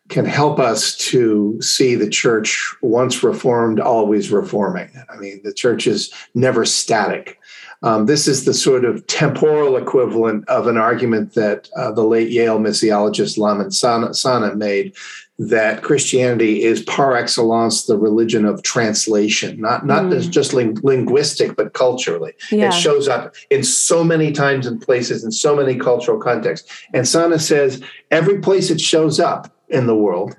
[0.09, 4.90] can help us to see the church once reformed, always reforming.
[5.09, 7.38] I mean, the church is never static.
[7.83, 12.31] Um, this is the sort of temporal equivalent of an argument that uh, the late
[12.31, 14.94] Yale missiologist Lamin Sanneh made
[15.48, 20.31] that Christianity is par excellence the religion of translation, not not mm.
[20.31, 22.33] just ling- linguistic, but culturally.
[22.50, 22.68] Yeah.
[22.68, 26.70] It shows up in so many times and places in so many cultural contexts.
[26.94, 30.37] And Sanneh says every place it shows up in the world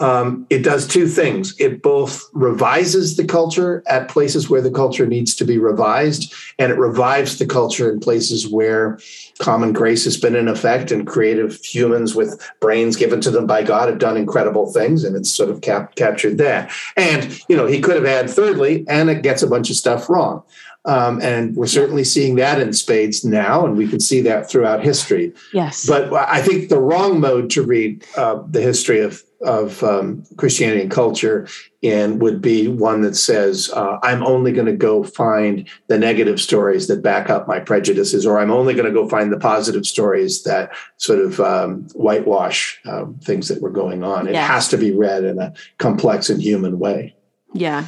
[0.00, 1.58] um, it does two things.
[1.58, 6.70] It both revises the culture at places where the culture needs to be revised, and
[6.70, 8.98] it revives the culture in places where
[9.38, 13.62] common grace has been in effect and creative humans with brains given to them by
[13.62, 16.70] God have done incredible things, and it's sort of cap- captured that.
[16.96, 20.08] And, you know, he could have had thirdly, and it gets a bunch of stuff
[20.08, 20.42] wrong.
[20.84, 24.82] Um, and we're certainly seeing that in spades now, and we can see that throughout
[24.82, 25.32] history.
[25.52, 25.86] Yes.
[25.86, 30.82] But I think the wrong mode to read uh, the history of of um, Christianity
[30.82, 31.46] and culture
[31.82, 36.40] and would be one that says, uh, I'm only going to go find the negative
[36.40, 39.86] stories that back up my prejudices, or I'm only going to go find the positive
[39.86, 44.26] stories that sort of um, whitewash uh, things that were going on.
[44.26, 47.14] It has to be read in a complex and human way.
[47.52, 47.86] Yeah.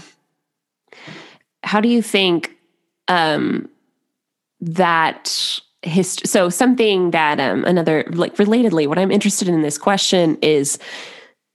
[1.65, 2.57] How do you think
[3.09, 3.69] um,
[4.61, 6.29] that history?
[6.29, 10.79] So, something that um, another, like relatedly, what I'm interested in this question is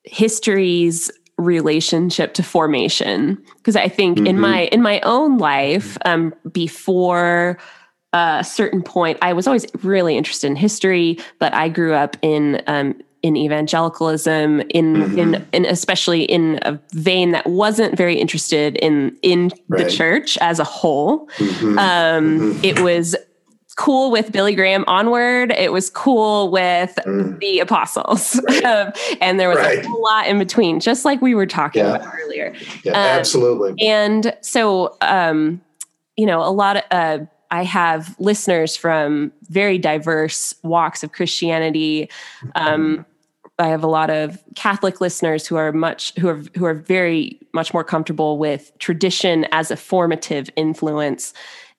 [0.06, 4.28] history's relationship to formation because i think mm-hmm.
[4.28, 7.58] in my in my own life um before
[8.13, 12.62] a certain point i was always really interested in history but i grew up in
[12.68, 15.20] um in evangelicalism in mm-hmm.
[15.20, 19.84] in in especially in a vein that wasn't very interested in in right.
[19.84, 21.78] the church as a whole mm-hmm.
[21.80, 22.63] um mm-hmm.
[22.63, 23.15] it was
[23.76, 25.52] cool with Billy Graham onward.
[25.52, 27.40] It was cool with mm.
[27.40, 28.40] the apostles.
[28.48, 28.64] Right.
[28.66, 29.84] um, and there was right.
[29.84, 31.96] a whole lot in between, just like we were talking yeah.
[31.96, 32.54] about earlier.
[32.84, 33.86] Yeah, um, absolutely.
[33.86, 35.62] And so, um,
[36.16, 42.10] you know, a lot of, uh, I have listeners from very diverse walks of Christianity.
[42.56, 43.06] Um,
[43.60, 47.40] I have a lot of Catholic listeners who are much who are who are very
[47.54, 51.34] much more comfortable with tradition as a formative influence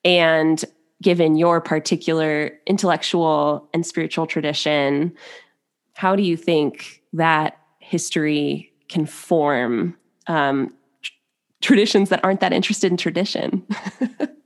[0.05, 0.65] and
[1.03, 5.13] given your particular intellectual and spiritual tradition,
[5.95, 10.73] how do you think that history can form um,
[11.61, 13.67] traditions that aren't that interested in tradition?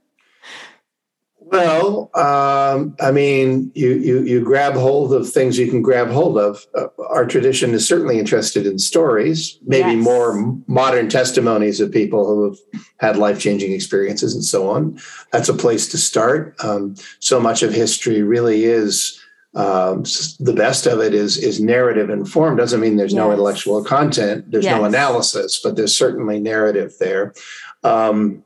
[1.51, 6.37] Well, um, I mean, you, you you grab hold of things you can grab hold
[6.37, 6.65] of.
[6.73, 10.03] Uh, our tradition is certainly interested in stories, maybe Yes.
[10.03, 12.57] more modern testimonies of people who have
[12.99, 14.97] had life changing experiences and so on.
[15.33, 16.55] That's a place to start.
[16.63, 19.19] Um, so much of history really is
[19.53, 20.03] um,
[20.39, 22.59] the best of it is is narrative informed.
[22.59, 24.49] Doesn't mean there's no intellectual content.
[24.49, 27.33] There's no analysis, but there's certainly narrative there.
[27.83, 28.43] Um,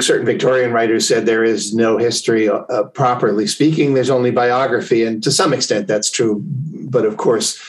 [0.00, 3.94] certain Victorian writers said there is no history, uh, properly speaking.
[3.94, 6.42] There's only biography, and to some extent that's true.
[6.44, 7.60] But of course,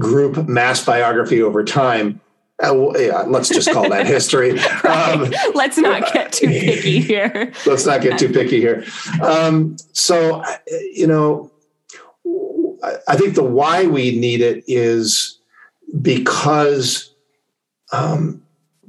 [0.00, 2.20] group mass biography over time.
[2.62, 4.58] Uh, well, yeah, let's just call that history.
[4.84, 7.52] Um, Let's not get too picky here.
[7.66, 8.84] let's not get too picky here.
[9.20, 10.44] Um, so,
[10.92, 11.50] you know,
[12.84, 15.38] I- I think the why we need it is
[16.00, 17.12] because
[17.90, 18.41] um,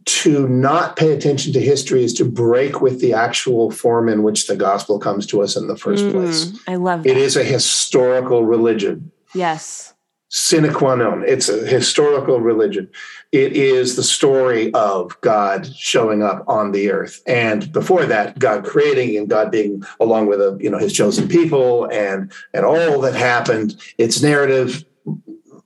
[0.06, 4.48] to not pay attention to history is to break with the actual form in which
[4.48, 6.46] the gospel comes to us in the first place.
[6.46, 7.10] Mm, I love that.
[7.10, 9.94] It is a historical religion Yes.
[10.30, 11.24] sine qua non.
[11.28, 12.90] It's a historical religion.
[13.32, 18.64] It is the story of God showing up on the earth, and before that, God
[18.64, 23.00] creating and God being along with a, you know His chosen people, and and all
[23.02, 23.76] that happened.
[23.98, 24.86] It's narrative,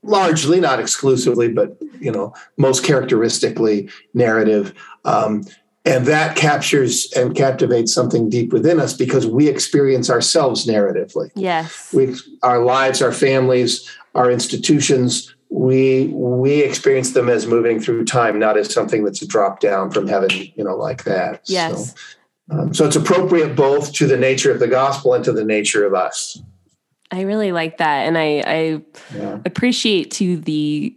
[0.08, 4.74] largely, not exclusively, but you know most characteristically narrative.
[5.06, 5.43] Um,
[5.86, 11.93] and that captures and captivates something deep within us because we experience ourselves narratively Yes.
[11.93, 18.38] we our lives our families our institutions we we experience them as moving through time
[18.38, 21.93] not as something that's a drop down from heaven you know like that Yes.
[21.93, 21.96] so,
[22.50, 25.86] um, so it's appropriate both to the nature of the gospel and to the nature
[25.86, 26.41] of us
[27.12, 28.06] I really like that.
[28.08, 28.82] And I, I
[29.15, 30.96] yeah appreciate too the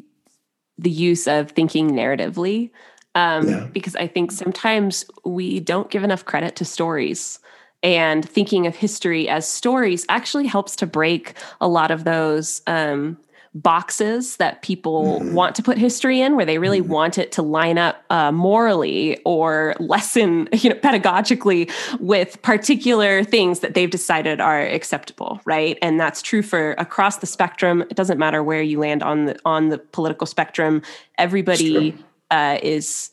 [0.78, 2.70] the use of thinking narratively.
[3.14, 3.66] Um, Yeah.
[3.72, 7.38] because I think sometimes we don't give enough credit to stories.
[7.82, 13.18] And thinking of history as stories actually helps to break a lot of those um,
[13.52, 15.32] boxes that people Mhm.
[15.32, 16.86] want to put history in, where they really Mhm.
[16.86, 23.58] want it to line up uh, morally or lesson, you know, pedagogically with particular things
[23.60, 25.78] that they've decided are acceptable, right?
[25.82, 27.82] And that's true for across the spectrum.
[27.90, 30.82] It doesn't matter where you land on the on the political spectrum.
[31.18, 31.94] Everybody
[32.30, 33.10] uh, is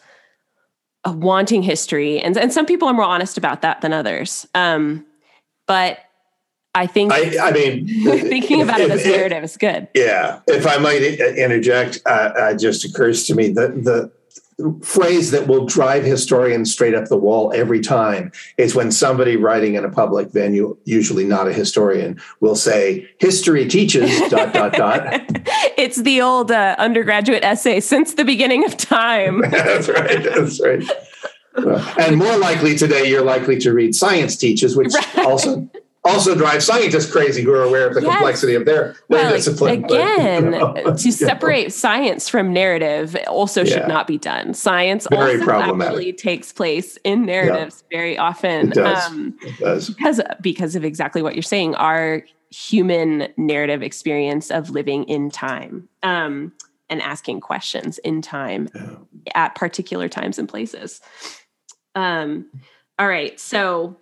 [1.04, 4.46] uh, wanting history, and and some people are more honest about that than others.
[4.54, 5.04] Um,
[5.66, 5.98] but
[6.84, 7.88] I think i i mean
[8.34, 9.88] thinking about it as if- narrative is good.
[9.94, 12.10] Yeah, if I might interject, uh,
[12.42, 14.12] uh, just occurs to me that the
[14.82, 19.76] phrase that will drive historians straight up the wall every time is when somebody writing
[19.76, 25.04] in a public venue, usually not a historian, will say, "History teaches dot dot dot."
[25.78, 29.42] it's the old uh, undergraduate essay since the beginning of time.
[29.52, 30.24] that's right.
[30.24, 30.84] That's right.
[32.00, 35.26] And more likely today, you're likely to read science teaches, which Right.
[35.26, 35.70] also
[36.08, 38.12] also drives scientists crazy who are aware of the Yes.
[38.12, 39.82] complexity of their, well, discipline.
[39.82, 40.96] but, again, you know, to know.
[40.96, 43.74] separate science from narrative also Yeah.
[43.74, 44.54] should not be done.
[44.54, 48.72] Science Very also actually takes place in narratives very often.
[48.72, 49.06] It does.
[49.08, 49.90] Um, It does.
[49.90, 55.90] because because of exactly what you're saying our human narrative experience of living in time
[56.04, 56.54] um,
[56.90, 58.96] and asking questions in time Yeah.
[59.36, 61.02] at particular times and places
[61.96, 62.46] um,
[63.00, 63.98] all right so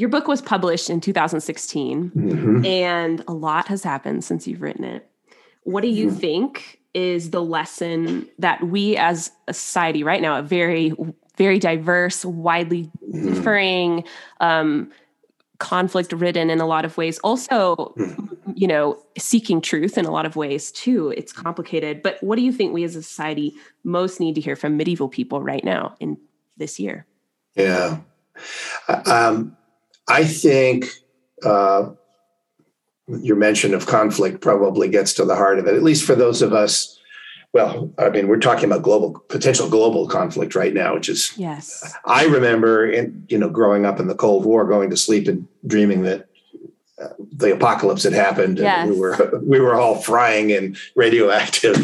[0.00, 2.66] your book was published in 2016 Mhm.
[2.66, 5.06] and a lot has happened since you've written it
[5.64, 6.18] what do you Mhm.
[6.20, 10.92] think is the lesson that we as a society right now a very
[11.36, 13.24] very diverse widely Mhm.
[13.34, 14.04] differing
[14.40, 14.90] um,
[15.58, 17.94] conflict ridden in a lot of ways also
[18.54, 22.42] you know seeking truth in a lot of ways too it's complicated but what do
[22.42, 23.52] you think we as a society
[23.84, 26.16] most need to hear from medieval people right now in
[26.56, 27.04] this year
[27.56, 27.98] Yeah.
[29.06, 29.56] Um,
[30.10, 30.86] I think
[31.44, 31.90] uh,
[33.06, 36.42] your mention of conflict probably gets to the heart of it, at least for those
[36.42, 36.98] of us.
[37.52, 41.94] Well, I mean, we're talking about global potential global conflict right now, which is yes
[42.04, 45.48] I remember, in, you know, growing up in the Cold War, going to sleep and
[45.66, 46.28] dreaming that
[47.00, 51.76] uh, the apocalypse had happened, and we were we were all frying in radioactive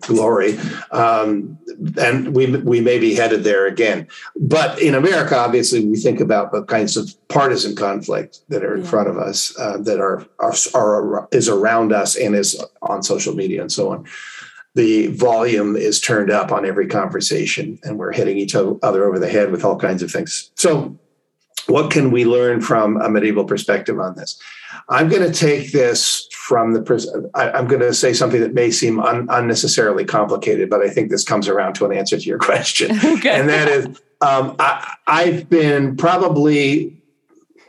[0.00, 0.58] glory,
[0.90, 1.58] um,
[1.98, 4.06] and we we may be headed there again.
[4.36, 8.82] But in America, obviously, we think about the kinds of partisan conflict that are in
[8.82, 8.90] Yeah.
[8.90, 13.34] front of us, uh, that are, are are is around us and is on social
[13.34, 14.04] media and so on
[14.74, 19.28] the volume is turned up on every conversation and we're hitting each other over the
[19.28, 20.50] head with all kinds of things.
[20.56, 20.96] So,
[21.66, 24.40] what can we learn from a medieval perspective on this?
[24.88, 28.70] I'm going to take this from the, I, I'm going to say something that may
[28.70, 32.38] seem un, unnecessarily complicated, but I think this comes around to an answer to your
[32.38, 32.98] question.
[33.04, 33.86] okay And that is,
[34.20, 37.00] um, I, have been probably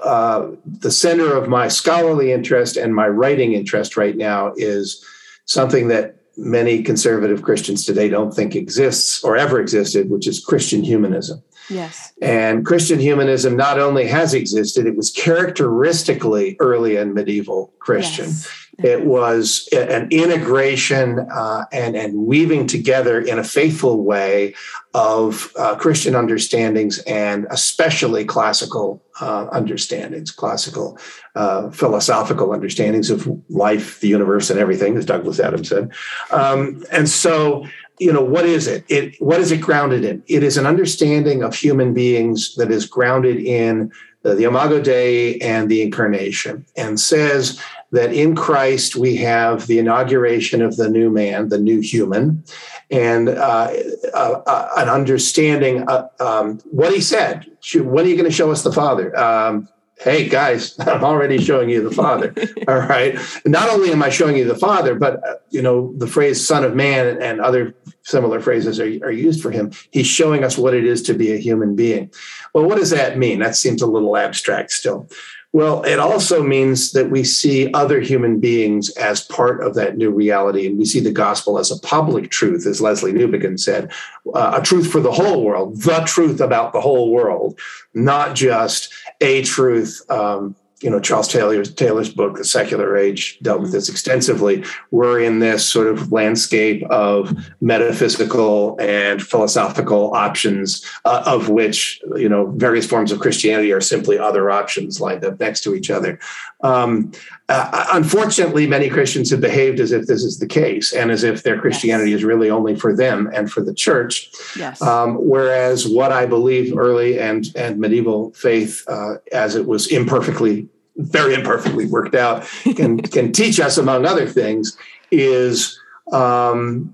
[0.03, 5.03] uh, the center of my scholarly interest and my writing interest right now is
[5.45, 10.83] something that many conservative Christians today don't think exists or ever existed, which is Christian
[10.83, 11.43] humanism.
[11.69, 12.13] Yes.
[12.21, 18.25] And Christian humanism not only has existed, it was characteristically early and medieval Christian.
[18.25, 18.63] Yes.
[18.79, 24.55] It was an integration uh, and, and weaving together in a faithful way
[24.95, 30.97] of uh, Christian understandings and especially classical uh, understandings, classical
[31.35, 35.91] uh, philosophical understandings of life, the universe, and everything, as Douglas Adams said.
[36.31, 37.67] Um, and so,
[37.99, 38.83] you know, what is it?
[38.87, 40.23] It what is it grounded in?
[40.27, 43.91] It is an understanding of human beings that is grounded in
[44.23, 49.77] the, the Imago Dei and the Incarnation, and says that in Christ we have the
[49.77, 52.43] inauguration of the new man, the new human,
[52.89, 53.71] and uh,
[54.13, 57.45] uh, uh, an understanding uh, um, what he said.
[57.75, 59.15] When are you going to show us the Father?
[59.17, 59.69] Um,
[60.03, 62.33] hey guys i'm already showing you the father
[62.67, 63.17] all right?
[63.45, 66.63] Not only am i showing you the father but uh, you know the phrase son
[66.63, 67.73] of man and other
[68.03, 69.71] similar phrases are, are used for him.
[69.91, 72.11] He's showing us what it is to be a human being.
[72.53, 73.39] Well what does that mean?
[73.39, 75.07] That seems a little abstract still
[75.53, 80.09] well, it also means that we see other human beings as part of that new
[80.09, 83.91] reality, and we see the gospel as a public truth, as Lesslie Newbigin said,
[84.33, 87.59] uh, a truth for the whole world, the truth about the whole world,
[87.93, 88.91] not just
[89.21, 93.89] a truth um, you know Charles Taylor's Taylor's book, The Secular Age, dealt with this
[93.89, 94.63] extensively.
[94.91, 102.29] We're in this sort of landscape of metaphysical and philosophical options, uh, of which you
[102.29, 106.19] know various forms of Christianity are simply other options lined up next to each other.
[106.61, 107.11] Um,
[107.49, 111.43] uh, unfortunately, many Christians have behaved as if this is the case, and as if
[111.43, 112.19] their Christianity yes.
[112.19, 114.29] is really only for them and for the church.
[114.57, 114.81] Yes.
[114.81, 120.69] Um, whereas what I believe early and and medieval faith, uh, as it was imperfectly
[120.97, 124.77] very imperfectly worked out can can teach us among other things
[125.11, 125.79] is
[126.11, 126.93] um,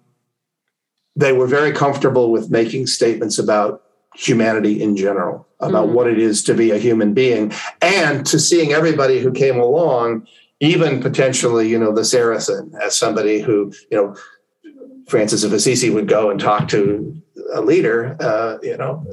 [1.16, 3.84] they were very comfortable with making statements about
[4.20, 7.52] humanity in general about mm what it is to be a human being
[7.82, 10.26] and to seeing everybody who came along
[10.62, 14.16] even potentially you know the saracen as somebody who you know
[15.08, 17.20] francis of assisi would go and talk to
[17.54, 19.06] a leader, uh, you know,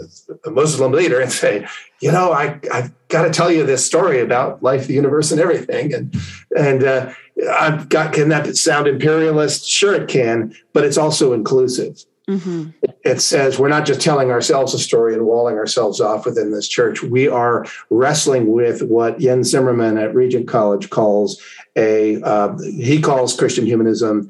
[0.45, 1.67] a Muslim leader, and say,
[2.01, 5.41] you know, I I've got to tell you this story about life, the universe, and
[5.41, 6.15] everything, and
[6.57, 7.13] and uh,
[7.51, 9.69] I've got can that sound imperialist?
[9.69, 12.05] Sure, it can, but it's also inclusive.
[12.29, 12.71] Mm-hmm.
[13.05, 16.67] It says we're not just telling ourselves a story and walling ourselves off within this
[16.67, 17.03] church.
[17.03, 21.41] We are wrestling with what Jens Zimmermann at Regent College calls
[21.77, 24.29] a uh, he calls Christian humanism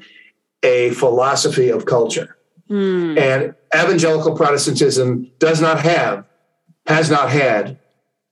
[0.61, 2.37] a philosophy of culture.
[2.69, 3.17] Mm.
[3.17, 6.25] And evangelical Protestantism does not have,
[6.85, 7.79] has not had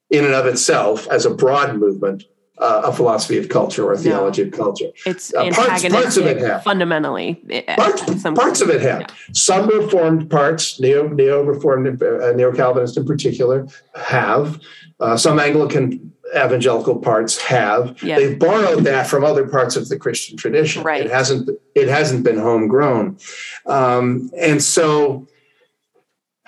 [0.09, 2.23] in and of itself as a broad movement
[2.57, 4.47] uh, a philosophy of culture or a theology no.
[4.47, 4.91] of culture.
[5.05, 7.41] It's uh, parts, parts of it have fundamentally.
[7.49, 9.07] Eh, parts, parts of it have yeah.
[9.33, 14.59] some reformed parts, neo neo reformed, uh, neo Calvinist in particular, have
[14.99, 18.01] uh, some Anglican evangelical parts have.
[18.01, 18.17] Yep.
[18.17, 20.83] They've borrowed that from other parts of the Christian tradition.
[20.83, 21.05] Right.
[21.05, 23.17] It hasn't it hasn't been homegrown,
[23.65, 25.27] um, and so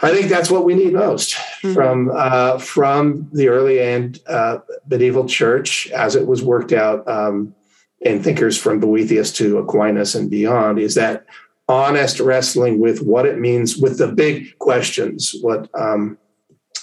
[0.01, 1.73] I think that's what we need most mm-hmm.
[1.73, 7.55] from uh, from the early and uh, medieval church as it was worked out um,
[8.01, 10.77] in thinkers from Boethius to Aquinas and beyond.
[10.77, 11.25] Is that
[11.67, 16.17] honest wrestling with what it means with the big questions, what um,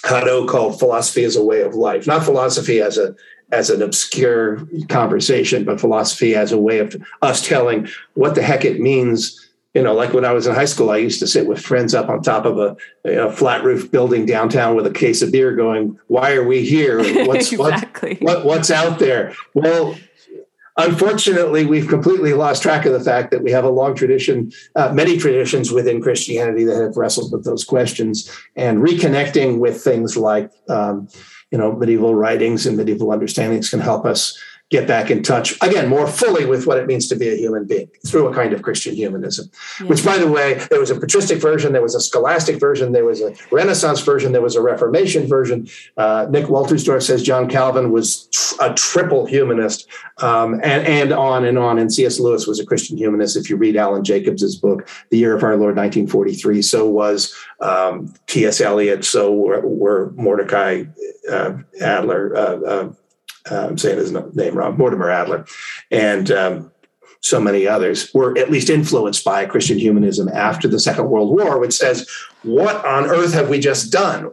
[0.03, 3.15] Hadot called philosophy as a way of life, not philosophy as a
[3.51, 8.65] as an obscure conversation, but philosophy as a way of us telling what the heck
[8.65, 9.41] it means.
[9.75, 11.93] You know, like when I was in high school, I used to sit with friends
[11.93, 15.53] up on top of a, a flat roof building downtown with a case of beer,
[15.53, 16.97] going, "Why are we here?
[17.27, 18.17] What's exactly.
[18.21, 19.95] what, what's out there?" Well,
[20.77, 24.91] Unfortunately, we've completely lost track of the fact that we have a long tradition, uh,
[24.91, 30.51] many traditions within Christianity that have wrestled with those questions and reconnecting with things like,
[30.67, 31.07] um,
[31.49, 34.37] you know, medieval writings and medieval understandings can help us
[34.71, 37.65] get back in touch again more fully with what it means to be a human
[37.65, 39.49] being through a kind of Christian humanism.
[39.79, 39.87] Yeah.
[39.87, 43.05] Which, by the way, there was a patristic version, there was a scholastic version, there
[43.05, 45.67] was a Renaissance version, there was a Reformation version.
[45.97, 49.87] Uh, Nick Wolterstorff says John Calvin was tr- a triple humanist,
[50.17, 51.77] um, and and on and on.
[51.77, 52.19] And C.S.
[52.19, 53.37] Lewis was a Christian humanist.
[53.37, 58.13] If you read Alan Jacobs's book, The Year of Our Lord, 1943, so was um,
[58.25, 58.61] T.S.
[58.61, 60.85] Eliot, so were, were Mordecai
[61.31, 62.35] uh, Adler.
[62.35, 62.89] Uh,
[63.49, 65.45] uh I'm saying his name wrong, Mortimer Adler,
[65.91, 66.71] and um,
[67.21, 71.59] so many others were at least influenced by Christian humanism after the Second World War,
[71.59, 72.07] which says,
[72.43, 74.31] What on earth have we just done?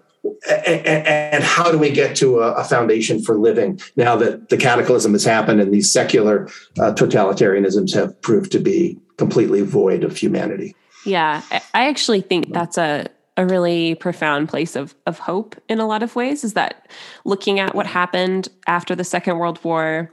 [0.48, 5.24] and how do we get to a, foundation for living now that the cataclysm has
[5.24, 6.46] happened and these secular
[6.78, 10.76] uh, totalitarianisms have proved to be completely void of humanity?
[11.04, 11.42] Yeah,
[11.74, 13.08] I actually think that's a
[13.42, 16.44] a really profound place of of hope in a lot of ways.
[16.44, 16.90] Is that
[17.24, 20.10] looking at what happened after the Second World War,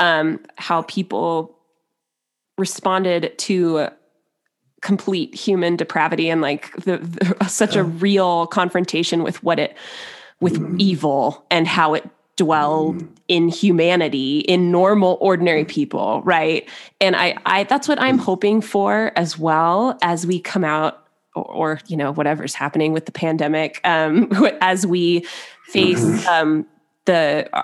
[0.00, 1.56] um, how people
[2.58, 3.88] responded to
[4.82, 9.76] complete human depravity and like the, the such a real confrontation with what it
[10.40, 10.80] with mm.
[10.80, 13.08] evil and how it dwelled mm.
[13.28, 16.68] in humanity in normal ordinary people right
[17.00, 21.01] and i i that's what i'm hoping for as well as we come out
[21.34, 24.30] or, or you know whatever's happening with the pandemic um
[24.60, 25.26] as we
[25.66, 26.28] face mm-hmm.
[26.28, 26.66] um
[27.04, 27.62] the uh,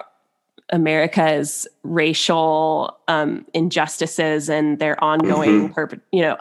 [0.70, 5.80] America's racial um, injustices and their ongoing, mm-hmm.
[5.80, 6.36] perp- you know,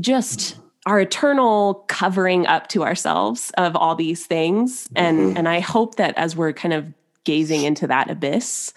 [0.00, 5.36] just our eternal covering up to ourselves of all these things and mm-hmm.
[5.36, 6.86] and i hope that as we're kind of
[7.24, 8.72] gazing into that abyss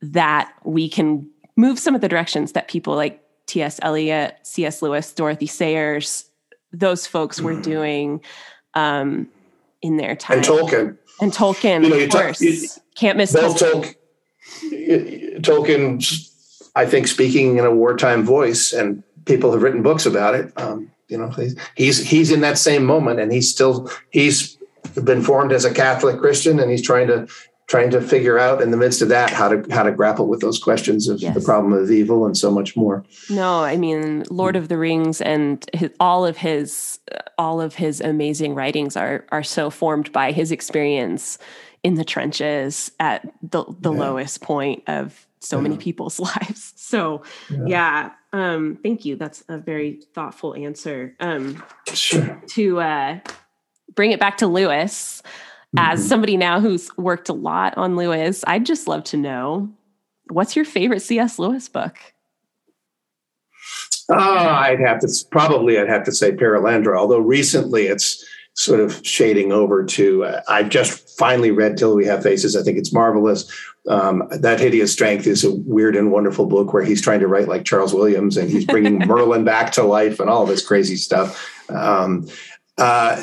[0.00, 5.12] that we can move some of the directions that people like ts eliot cs lewis
[5.12, 6.27] dorothy sayers
[6.72, 8.20] those folks were doing
[8.74, 9.28] um,
[9.82, 13.94] in their time and tolkien and tolkien you know, of course you, can't miss tolkien.
[14.62, 16.30] tolkien tolkien
[16.76, 20.52] i think speaking in a wartime voice and people have written books about it.
[20.56, 21.32] Um, you know,
[21.76, 24.58] he's he's in that same moment, and he's still he's
[25.04, 27.28] been formed as a Catholic Christian, and he's trying to
[27.68, 30.40] trying to figure out in the midst of that how to how to grapple with
[30.40, 31.34] those questions of yes.
[31.34, 33.04] the problem of evil and so much more.
[33.30, 36.98] No, I mean Lord of the Rings and his, all of his
[37.36, 41.38] all of his amazing writings are are so formed by his experience
[41.84, 44.00] in the trenches at the the yeah.
[44.00, 45.62] lowest point of so yeah.
[45.62, 46.72] many people's lives.
[46.76, 47.66] So yeah.
[47.66, 48.10] yeah.
[48.32, 49.16] Um, thank you.
[49.16, 51.14] That's a very thoughtful answer.
[51.20, 51.62] Um
[51.92, 52.42] sure.
[52.48, 53.18] to uh
[53.94, 55.22] bring it back to Lewis,
[55.76, 55.92] mm-hmm.
[55.92, 59.70] as somebody now who's worked a lot on Lewis, I'd just love to know
[60.30, 61.38] what's your favorite C.S.
[61.38, 61.98] Lewis book?
[64.10, 69.06] Oh, I'd have to probably I'd have to say Perelandra, although recently it's sort of
[69.06, 72.56] shading over to uh, I've just finally read Till We Have Faces.
[72.56, 73.50] I think it's marvelous.
[73.86, 77.48] Um, that hideous strength is a weird and wonderful book where he's trying to write
[77.48, 81.70] like Charles Williams and he's bringing Merlin back to life and all this crazy stuff.
[81.70, 82.28] Um,
[82.76, 83.22] uh,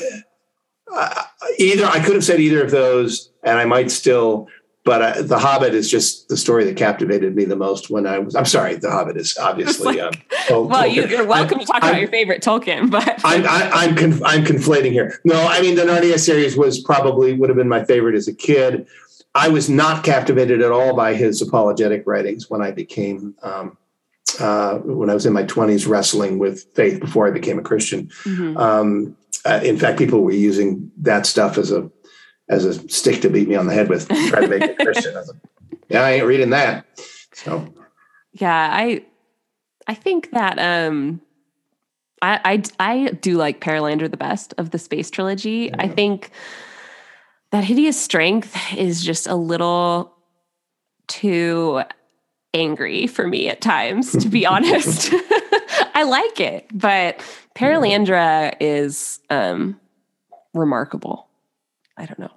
[1.60, 4.48] either I could have said either of those, and I might still
[4.86, 8.20] but uh, the Hobbit is just the story that captivated me the most when I
[8.20, 8.36] was.
[8.36, 9.98] I'm sorry, the Hobbit is obviously.
[9.98, 13.20] Like, um, well, you, are welcome I, to talk I'm, about your favorite Tolkien, but
[13.26, 15.20] I'm I, I'm, conf, I'm conflating here.
[15.26, 18.34] No, I mean the Narnia series was probably would have been my favorite as a
[18.34, 18.88] kid.
[19.34, 23.36] I was not captivated at all by his apologetic writings when I became.
[23.42, 23.78] Um,
[24.40, 28.08] uh, when I was in my 20s, wrestling with faith before I became a Christian.
[28.26, 28.58] Mm-hmm.
[28.58, 29.16] Um,
[29.46, 31.90] uh, in fact, people were using that stuff as a
[32.48, 35.16] as a stick to beat me on the head with, try to make it Christian.
[35.16, 35.30] I like,
[35.90, 36.86] yeah, I ain't reading that.
[37.34, 37.74] So,
[38.34, 39.04] yeah, I,
[39.88, 41.22] I think that, um,
[42.22, 45.70] I, I, I do like Perelandra the best of the space trilogy.
[45.72, 45.76] Yeah.
[45.80, 46.32] I think
[47.52, 50.14] that hideous strength is just a little
[51.08, 51.82] too
[52.54, 55.12] angry for me at times, to be honest.
[55.94, 57.22] I like it, but
[57.56, 59.80] Perelandra is um,
[60.54, 61.28] remarkable.
[61.98, 62.32] I don't know.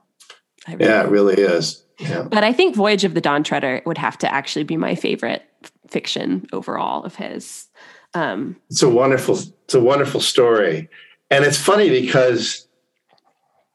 [0.66, 1.85] I really yeah, it really is.
[1.99, 2.23] Yeah.
[2.23, 5.43] But I think Voyage of the Dawn Treader would have to actually be my favorite
[5.89, 7.66] fiction overall of his.
[8.14, 10.89] Um, it's a wonderful, it's a wonderful story,
[11.31, 12.69] and it's funny because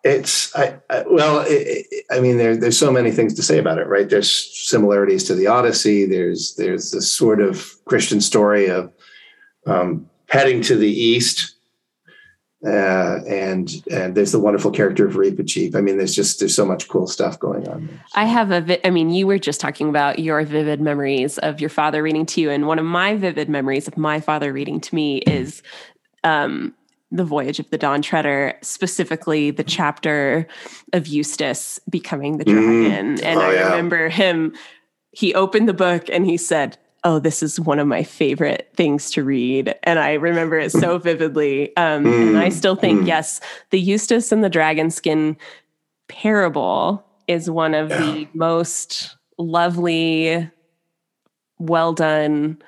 [0.03, 3.77] it's I, I well, it, I mean, there, there's so many things to say about
[3.77, 4.09] it, right?
[4.09, 4.31] There's
[4.67, 6.05] similarities to the Odyssey.
[6.05, 8.91] There's there's this sort of Christian story of
[9.65, 11.53] um, heading to the east
[12.65, 15.75] uh, and and there's the wonderful character of Reepicheep.
[15.75, 17.87] I mean, there's just there's so much cool stuff going on.
[17.87, 18.05] There.
[18.15, 21.59] I have a vi- I mean, you were just talking about your vivid memories of
[21.59, 24.79] your father reading to you, and one of my vivid memories of my father reading
[24.79, 25.61] to me is
[26.23, 26.73] um,
[27.11, 30.47] the voyage of the Dawn Treader, specifically the chapter
[30.93, 33.17] of Eustace becoming the dragon.
[33.17, 33.23] Mm.
[33.23, 33.69] And oh, I yeah.
[33.71, 34.55] remember him.
[35.11, 39.11] He opened the book and he said, oh, this is one of my favorite things
[39.11, 39.75] to read.
[39.83, 41.75] And I remember it so vividly.
[41.75, 43.07] Um, mm, and I mm, still think, mm.
[43.07, 43.41] yes,
[43.71, 45.37] the Eustace and the dragon skin
[46.07, 47.99] parable is one of yeah.
[47.99, 50.49] the most lovely,
[51.59, 52.61] well done,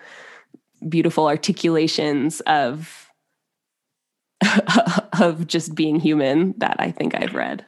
[0.88, 3.09] beautiful articulations of
[5.19, 7.65] of just being human that I think I've read.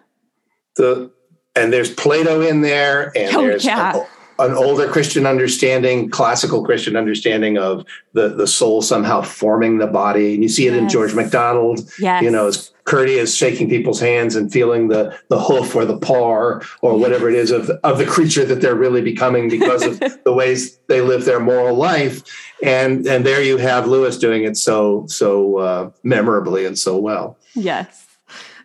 [0.76, 1.12] The
[1.56, 4.06] and there's Plato in there, and oh, there's yeah
[4.40, 10.34] an older Christian understanding, classical Christian understanding of the, the soul somehow forming the body.
[10.34, 10.82] And you see it yes.
[10.82, 12.24] in George MacDonald, yes.
[12.24, 15.98] you know, as Curdie is shaking people's hands and feeling the, the hoof or the
[15.98, 20.00] paw or whatever it is of, of the creature that they're really becoming because of
[20.24, 22.24] the ways they live their moral life.
[22.64, 27.38] And, and there you have Lewis doing it so, so uh, memorably and so well.
[27.56, 28.06] Yes.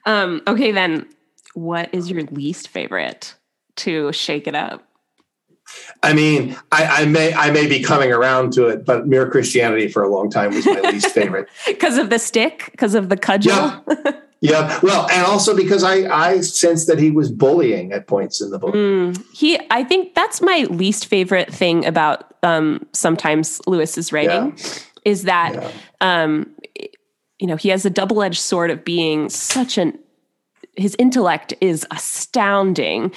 [0.04, 1.06] Um, okay, then
[1.54, 3.34] what is your least favorite
[3.76, 4.86] to shake it up?
[6.02, 9.88] I mean, I, I, may I may be coming around to it, but Mere Christianity
[9.88, 13.16] for a long time was my least favorite because of the stick, because of the
[13.16, 13.52] cudgel.
[13.52, 13.80] Yeah.
[14.40, 18.50] yeah, well, and also because I I sense that he was bullying at points in
[18.50, 18.74] the book.
[18.74, 24.74] Mm, he, I think that's my least favorite thing about um, sometimes Lewis's writing yeah.
[25.04, 25.70] is that yeah.
[26.00, 26.50] um,
[27.38, 29.98] you know he has a double edged sword of being such an
[30.74, 33.12] his intellect is astounding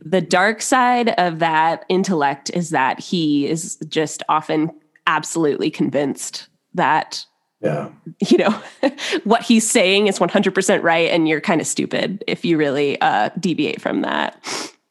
[0.00, 4.70] the dark side of that intellect is that he is just often
[5.06, 7.24] absolutely convinced that
[7.60, 7.88] yeah.
[8.28, 8.62] you know
[9.24, 13.30] what he's saying is 100% right and you're kind of stupid if you really uh,
[13.40, 14.40] deviate from that.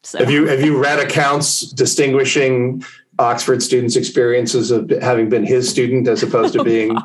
[0.02, 2.84] So have you have you read accounts distinguishing
[3.18, 6.96] oxford students experiences of having been his student as opposed to oh, being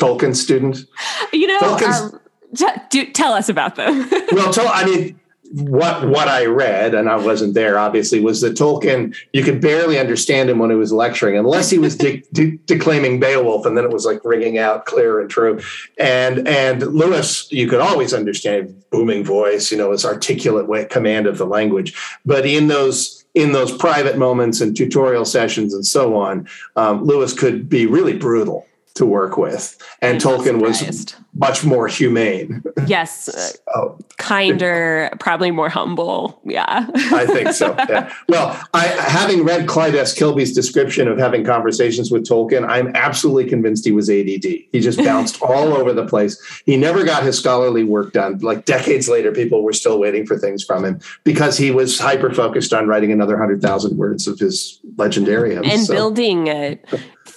[0.00, 0.84] tolkien's student?
[1.32, 2.20] You know um,
[2.56, 4.08] t- do, tell us about them.
[4.32, 5.20] Well tell, i mean
[5.52, 9.14] what what I read, and I wasn't there, obviously, was that Tolkien.
[9.34, 13.20] You could barely understand him when he was lecturing, unless he was de- de- declaiming
[13.20, 15.60] Beowulf, and then it was like ringing out clear and true.
[15.98, 21.26] And and Lewis, you could always understand booming voice, you know, his articulate way, command
[21.26, 21.94] of the language.
[22.24, 27.32] But in those in those private moments and tutorial sessions and so on, um, Lewis
[27.32, 32.62] could be really brutal to work with, and Tolkien was much more humane.
[32.86, 33.98] Yes, oh.
[34.18, 36.40] kinder, probably more humble.
[36.44, 37.74] Yeah, I think so.
[37.88, 38.12] Yeah.
[38.28, 40.14] Well, I, having read Clyde S.
[40.14, 44.44] Kilby's description of having conversations with Tolkien, I'm absolutely convinced he was ADD.
[44.44, 46.40] He just bounced all over the place.
[46.66, 48.38] He never got his scholarly work done.
[48.38, 52.32] Like decades later, people were still waiting for things from him because he was hyper
[52.32, 55.94] focused on writing another hundred thousand words of his legendarium and so.
[55.94, 56.78] building a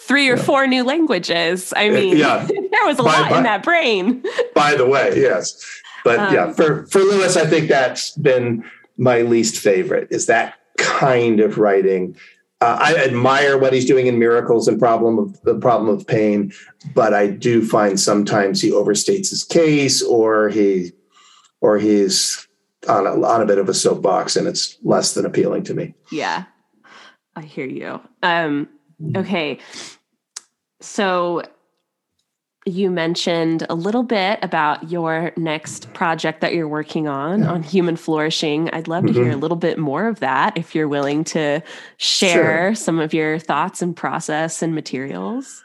[0.06, 0.44] three or yeah.
[0.44, 1.74] four new languages.
[1.76, 2.46] I mean, yeah.
[2.72, 4.24] there was a by, lot by, in that brain.
[4.54, 5.64] by the way, yes.
[6.04, 8.64] But um, yeah, for, for Lewis, I think that's been
[8.98, 12.16] my least favorite is that kind of writing.
[12.62, 16.54] Uh, I admire what he's doing in Miracles and Problem of the Problem of Pain,
[16.94, 20.92] but I do find sometimes he overstates his case or he
[21.60, 22.48] or he's
[22.88, 25.96] on a, on a bit of a soapbox and it's less than appealing to me.
[26.12, 26.46] Yeah.
[27.36, 28.00] I hear you.
[28.24, 28.70] Um,
[29.16, 29.60] okay.
[30.86, 31.44] So
[32.66, 37.52] you mentioned a little bit about your next project that you're working on yeah.
[37.52, 38.70] on human flourishing.
[38.72, 39.14] I'd love mm-hmm.
[39.14, 39.38] to hear mm-hmm.
[39.38, 41.62] a little bit more of that if you're willing to
[41.98, 42.76] share sure.
[42.76, 45.64] some of your thoughts and process and materials.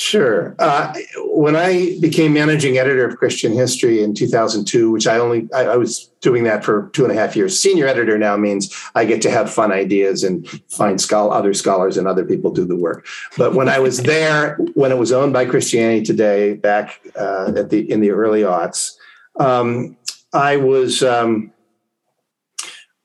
[0.00, 0.54] Sure.
[0.58, 0.94] Uh,
[1.26, 5.76] when I became managing editor of Christian History in 2002, which I only I, I,
[5.76, 7.60] was doing that for two and a half years.
[7.60, 11.98] Senior editor now means I get to have fun ideas and find scholar, other scholars
[11.98, 13.06] and other people do the work.
[13.36, 17.68] But when I was there, when it was owned by Christianity Today back uh, at
[17.68, 18.92] the in the early aughts,
[19.38, 19.98] um,
[20.32, 21.02] I was.
[21.02, 21.52] Um,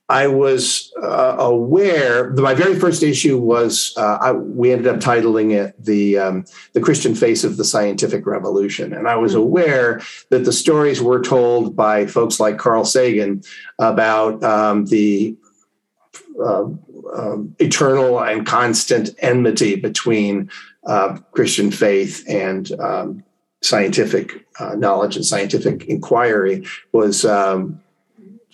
[0.08, 2.30] I was uh, aware.
[2.32, 6.82] My very first issue was uh, I, we ended up titling it the um, the
[6.82, 9.40] Christian face of the scientific revolution, and I was hmm.
[9.40, 13.42] aware that the stories were told by folks like Carl Sagan
[13.80, 15.36] about um, the
[16.40, 16.66] uh,
[17.16, 20.52] um, eternal and constant enmity between
[20.86, 23.24] uh, Christian faith and um,
[23.62, 27.82] scientific uh, knowledge and scientific inquiry was um,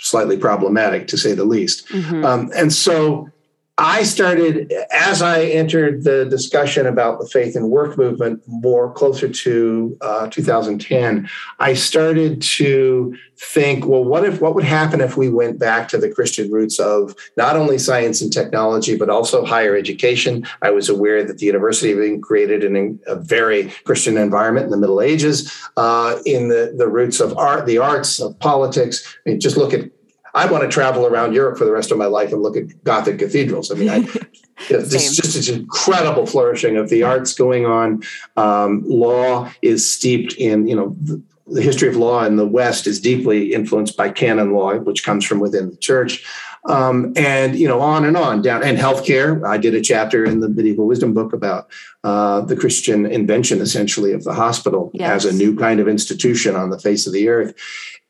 [0.02, 1.88] slightly problematic to say the least.
[1.90, 2.26] Mm-hmm.
[2.26, 3.30] Um, and so
[3.78, 9.28] I started, as I entered the discussion about the faith and work movement more closer
[9.28, 11.28] to uh, 2010,
[11.60, 15.98] I started to think, well, what if, what would happen if we went back to
[15.98, 20.46] the Christian roots of not only science and technology, but also higher education?
[20.62, 24.72] I was aware that the university had been created in a very Christian environment in
[24.72, 29.18] the Middle Ages, uh, in the, the roots of art, the arts, of politics.
[29.26, 29.90] I mean, just look at
[30.34, 32.84] I want to travel around Europe for the rest of my life and look at
[32.84, 33.72] Gothic cathedrals.
[33.72, 33.98] I mean, I,
[34.70, 38.04] it's just an incredible flourishing of the arts going on.
[38.38, 42.88] Um, law is steeped in, you know, the, the, history of law in the West
[42.88, 46.26] is deeply influenced by canon law, which comes from within the church.
[46.66, 49.46] Um, and you know on and on down and healthcare.
[49.48, 51.70] I did a chapter in the medieval wisdom book about
[52.04, 55.26] uh, the Christian invention, essentially, of the hospital yes.
[55.26, 57.54] as a new kind of institution on the face of the earth.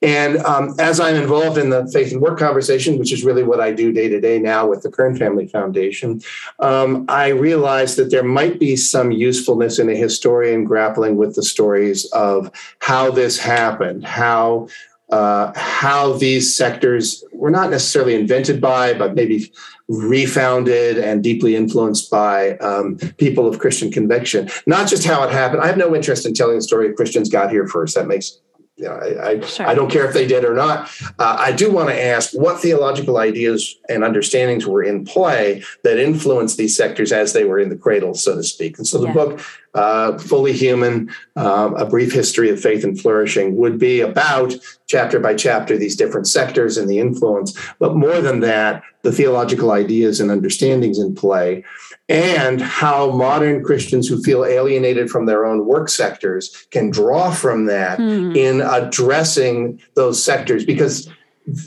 [0.01, 3.59] And um, as I'm involved in the faith and work conversation, which is really what
[3.59, 6.21] I do day to day now with the Kern Family Foundation,
[6.59, 11.43] um, I realized that there might be some usefulness in a historian grappling with the
[11.43, 14.69] stories of how this happened, how
[15.12, 19.51] uh, how these sectors were not necessarily invented by, but maybe
[19.88, 24.49] refounded and deeply influenced by um, people of Christian conviction.
[24.66, 25.62] Not just how it happened.
[25.62, 27.95] I have no interest in telling the story of Christians got here first.
[27.95, 28.39] That makes
[28.82, 29.68] you know, I, I, sure.
[29.68, 30.89] I, don't care if they did or not.
[31.20, 35.99] Uh, I do want to ask what theological ideas and understandings were in play that
[35.99, 38.80] influenced these sectors as they were in the cradle, so to speak.
[38.80, 39.14] And so the yeah.
[39.14, 39.41] book,
[39.74, 44.53] uh, Fully Human, uh, A Brief History of Faith and Flourishing, would be about
[44.88, 47.57] chapter by chapter these different sectors and the influence.
[47.80, 51.63] But more than that, the theological ideas and understandings in play
[52.09, 57.65] and how modern Christians who feel alienated from their own work sectors can draw from
[57.65, 58.36] that hmm.
[58.36, 61.09] in addressing those sectors because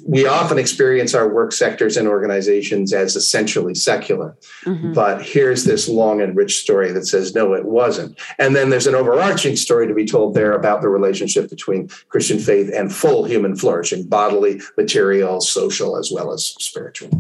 [0.07, 4.37] we often experience our work sectors and organizations as essentially secular.
[4.65, 4.93] Mm-hmm.
[4.93, 8.19] But here's this long and rich story that says, no, it wasn't.
[8.39, 12.39] And then there's an overarching story to be told there about the relationship between Christian
[12.39, 17.11] faith and full human flourishing, bodily, material, social, as well as spiritual.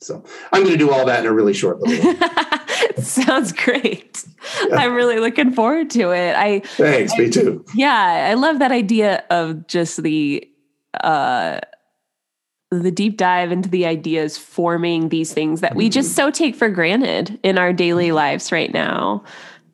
[0.00, 0.22] So
[0.52, 2.14] I'm going to do all that in a really short little
[3.02, 4.24] Sounds great.
[4.68, 4.76] Yeah.
[4.76, 6.36] I'm really looking forward to it.
[6.36, 7.64] I Thanks, I, me too.
[7.74, 10.48] Yeah, I love that idea of just the
[11.02, 11.60] uh
[12.78, 16.26] the deep dive into the ideas forming these things that we just mm-hmm.
[16.26, 19.22] so take for granted in our daily lives right now.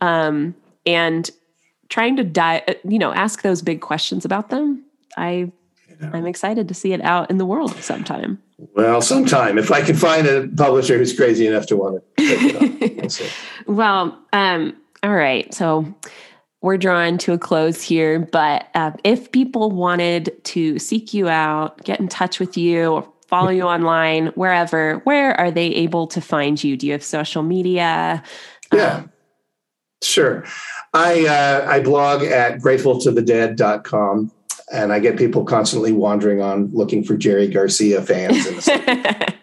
[0.00, 0.54] Um
[0.86, 1.30] and
[1.88, 4.84] trying to dive you know, ask those big questions about them.
[5.16, 5.52] I
[6.12, 8.40] I'm excited to see it out in the world sometime.
[8.74, 13.32] Well, sometime if I can find a publisher who's crazy enough to want it.
[13.66, 15.52] well, um, all right.
[15.54, 15.94] So
[16.62, 21.82] we're drawing to a close here, but uh, if people wanted to seek you out,
[21.84, 26.20] get in touch with you, or follow you online, wherever, where are they able to
[26.20, 26.76] find you?
[26.76, 28.22] Do you have social media?
[28.72, 29.12] Yeah, um,
[30.02, 30.44] sure.
[30.92, 34.32] I uh, I blog at gratefultothedead.com
[34.72, 38.68] and I get people constantly wandering on looking for Jerry Garcia fans.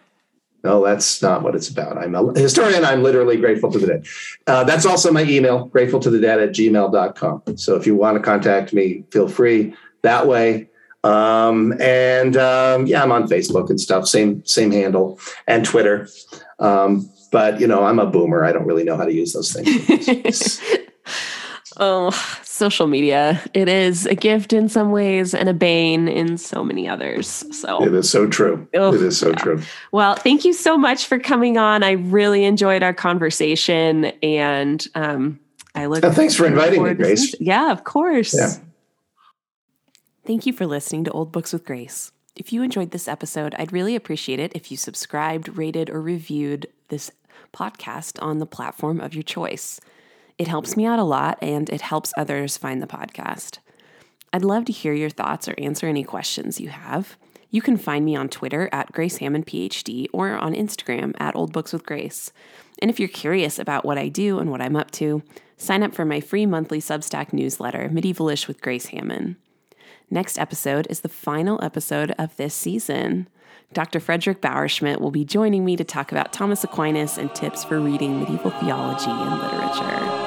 [0.67, 1.97] no, that's not what it's about.
[1.97, 2.83] I'm a historian.
[2.83, 4.05] I'm literally grateful to the dead.
[4.47, 7.55] Uh, that's also my email, grateful to the dead at gmail.com.
[7.55, 10.69] So if you want to contact me, feel free that way.
[11.05, 14.09] Um, and um, yeah, I'm on Facebook and stuff.
[14.09, 16.09] Same same handle and Twitter.
[16.59, 18.43] Um, but you know, I'm a boomer.
[18.43, 20.61] I don't really know how to use those things.
[21.77, 22.11] oh,
[22.57, 23.41] social media.
[23.53, 27.27] It is a gift in some ways and a bane in so many others.
[27.55, 28.67] So it is so true.
[28.73, 29.35] It is so yeah.
[29.35, 29.61] true.
[29.91, 31.83] Well, thank you so much for coming on.
[31.83, 35.39] I really enjoyed our conversation and um,
[35.75, 37.35] I look oh, thanks for inviting me, Grace.
[37.39, 38.33] Yeah, of course.
[38.33, 38.53] Yeah.
[40.25, 42.11] Thank you for listening to Old Books with Grace.
[42.35, 46.67] If you enjoyed this episode, I'd really appreciate it if you subscribed, rated, or reviewed
[46.89, 47.11] this
[47.53, 49.79] podcast on the platform of your choice.
[50.37, 53.59] It helps me out a lot and it helps others find the podcast.
[54.31, 57.17] I'd love to hear your thoughts or answer any questions you have.
[57.49, 61.53] You can find me on Twitter at Grace Hamman PhD or on Instagram at Old
[61.53, 62.31] Books with Grace.
[62.79, 65.23] And if you're curious about what I do and what I'm up to,
[65.55, 69.37] sign up for my free monthly Substack newsletter, Medievalish with Grace Hamman.
[70.11, 73.27] Next episode is the final episode of this season.
[73.73, 73.99] Dr.
[73.99, 78.19] Frederick Bauerschmidt will be joining me to talk about Thomas Aquinas and tips for reading
[78.19, 80.26] medieval theology and literature.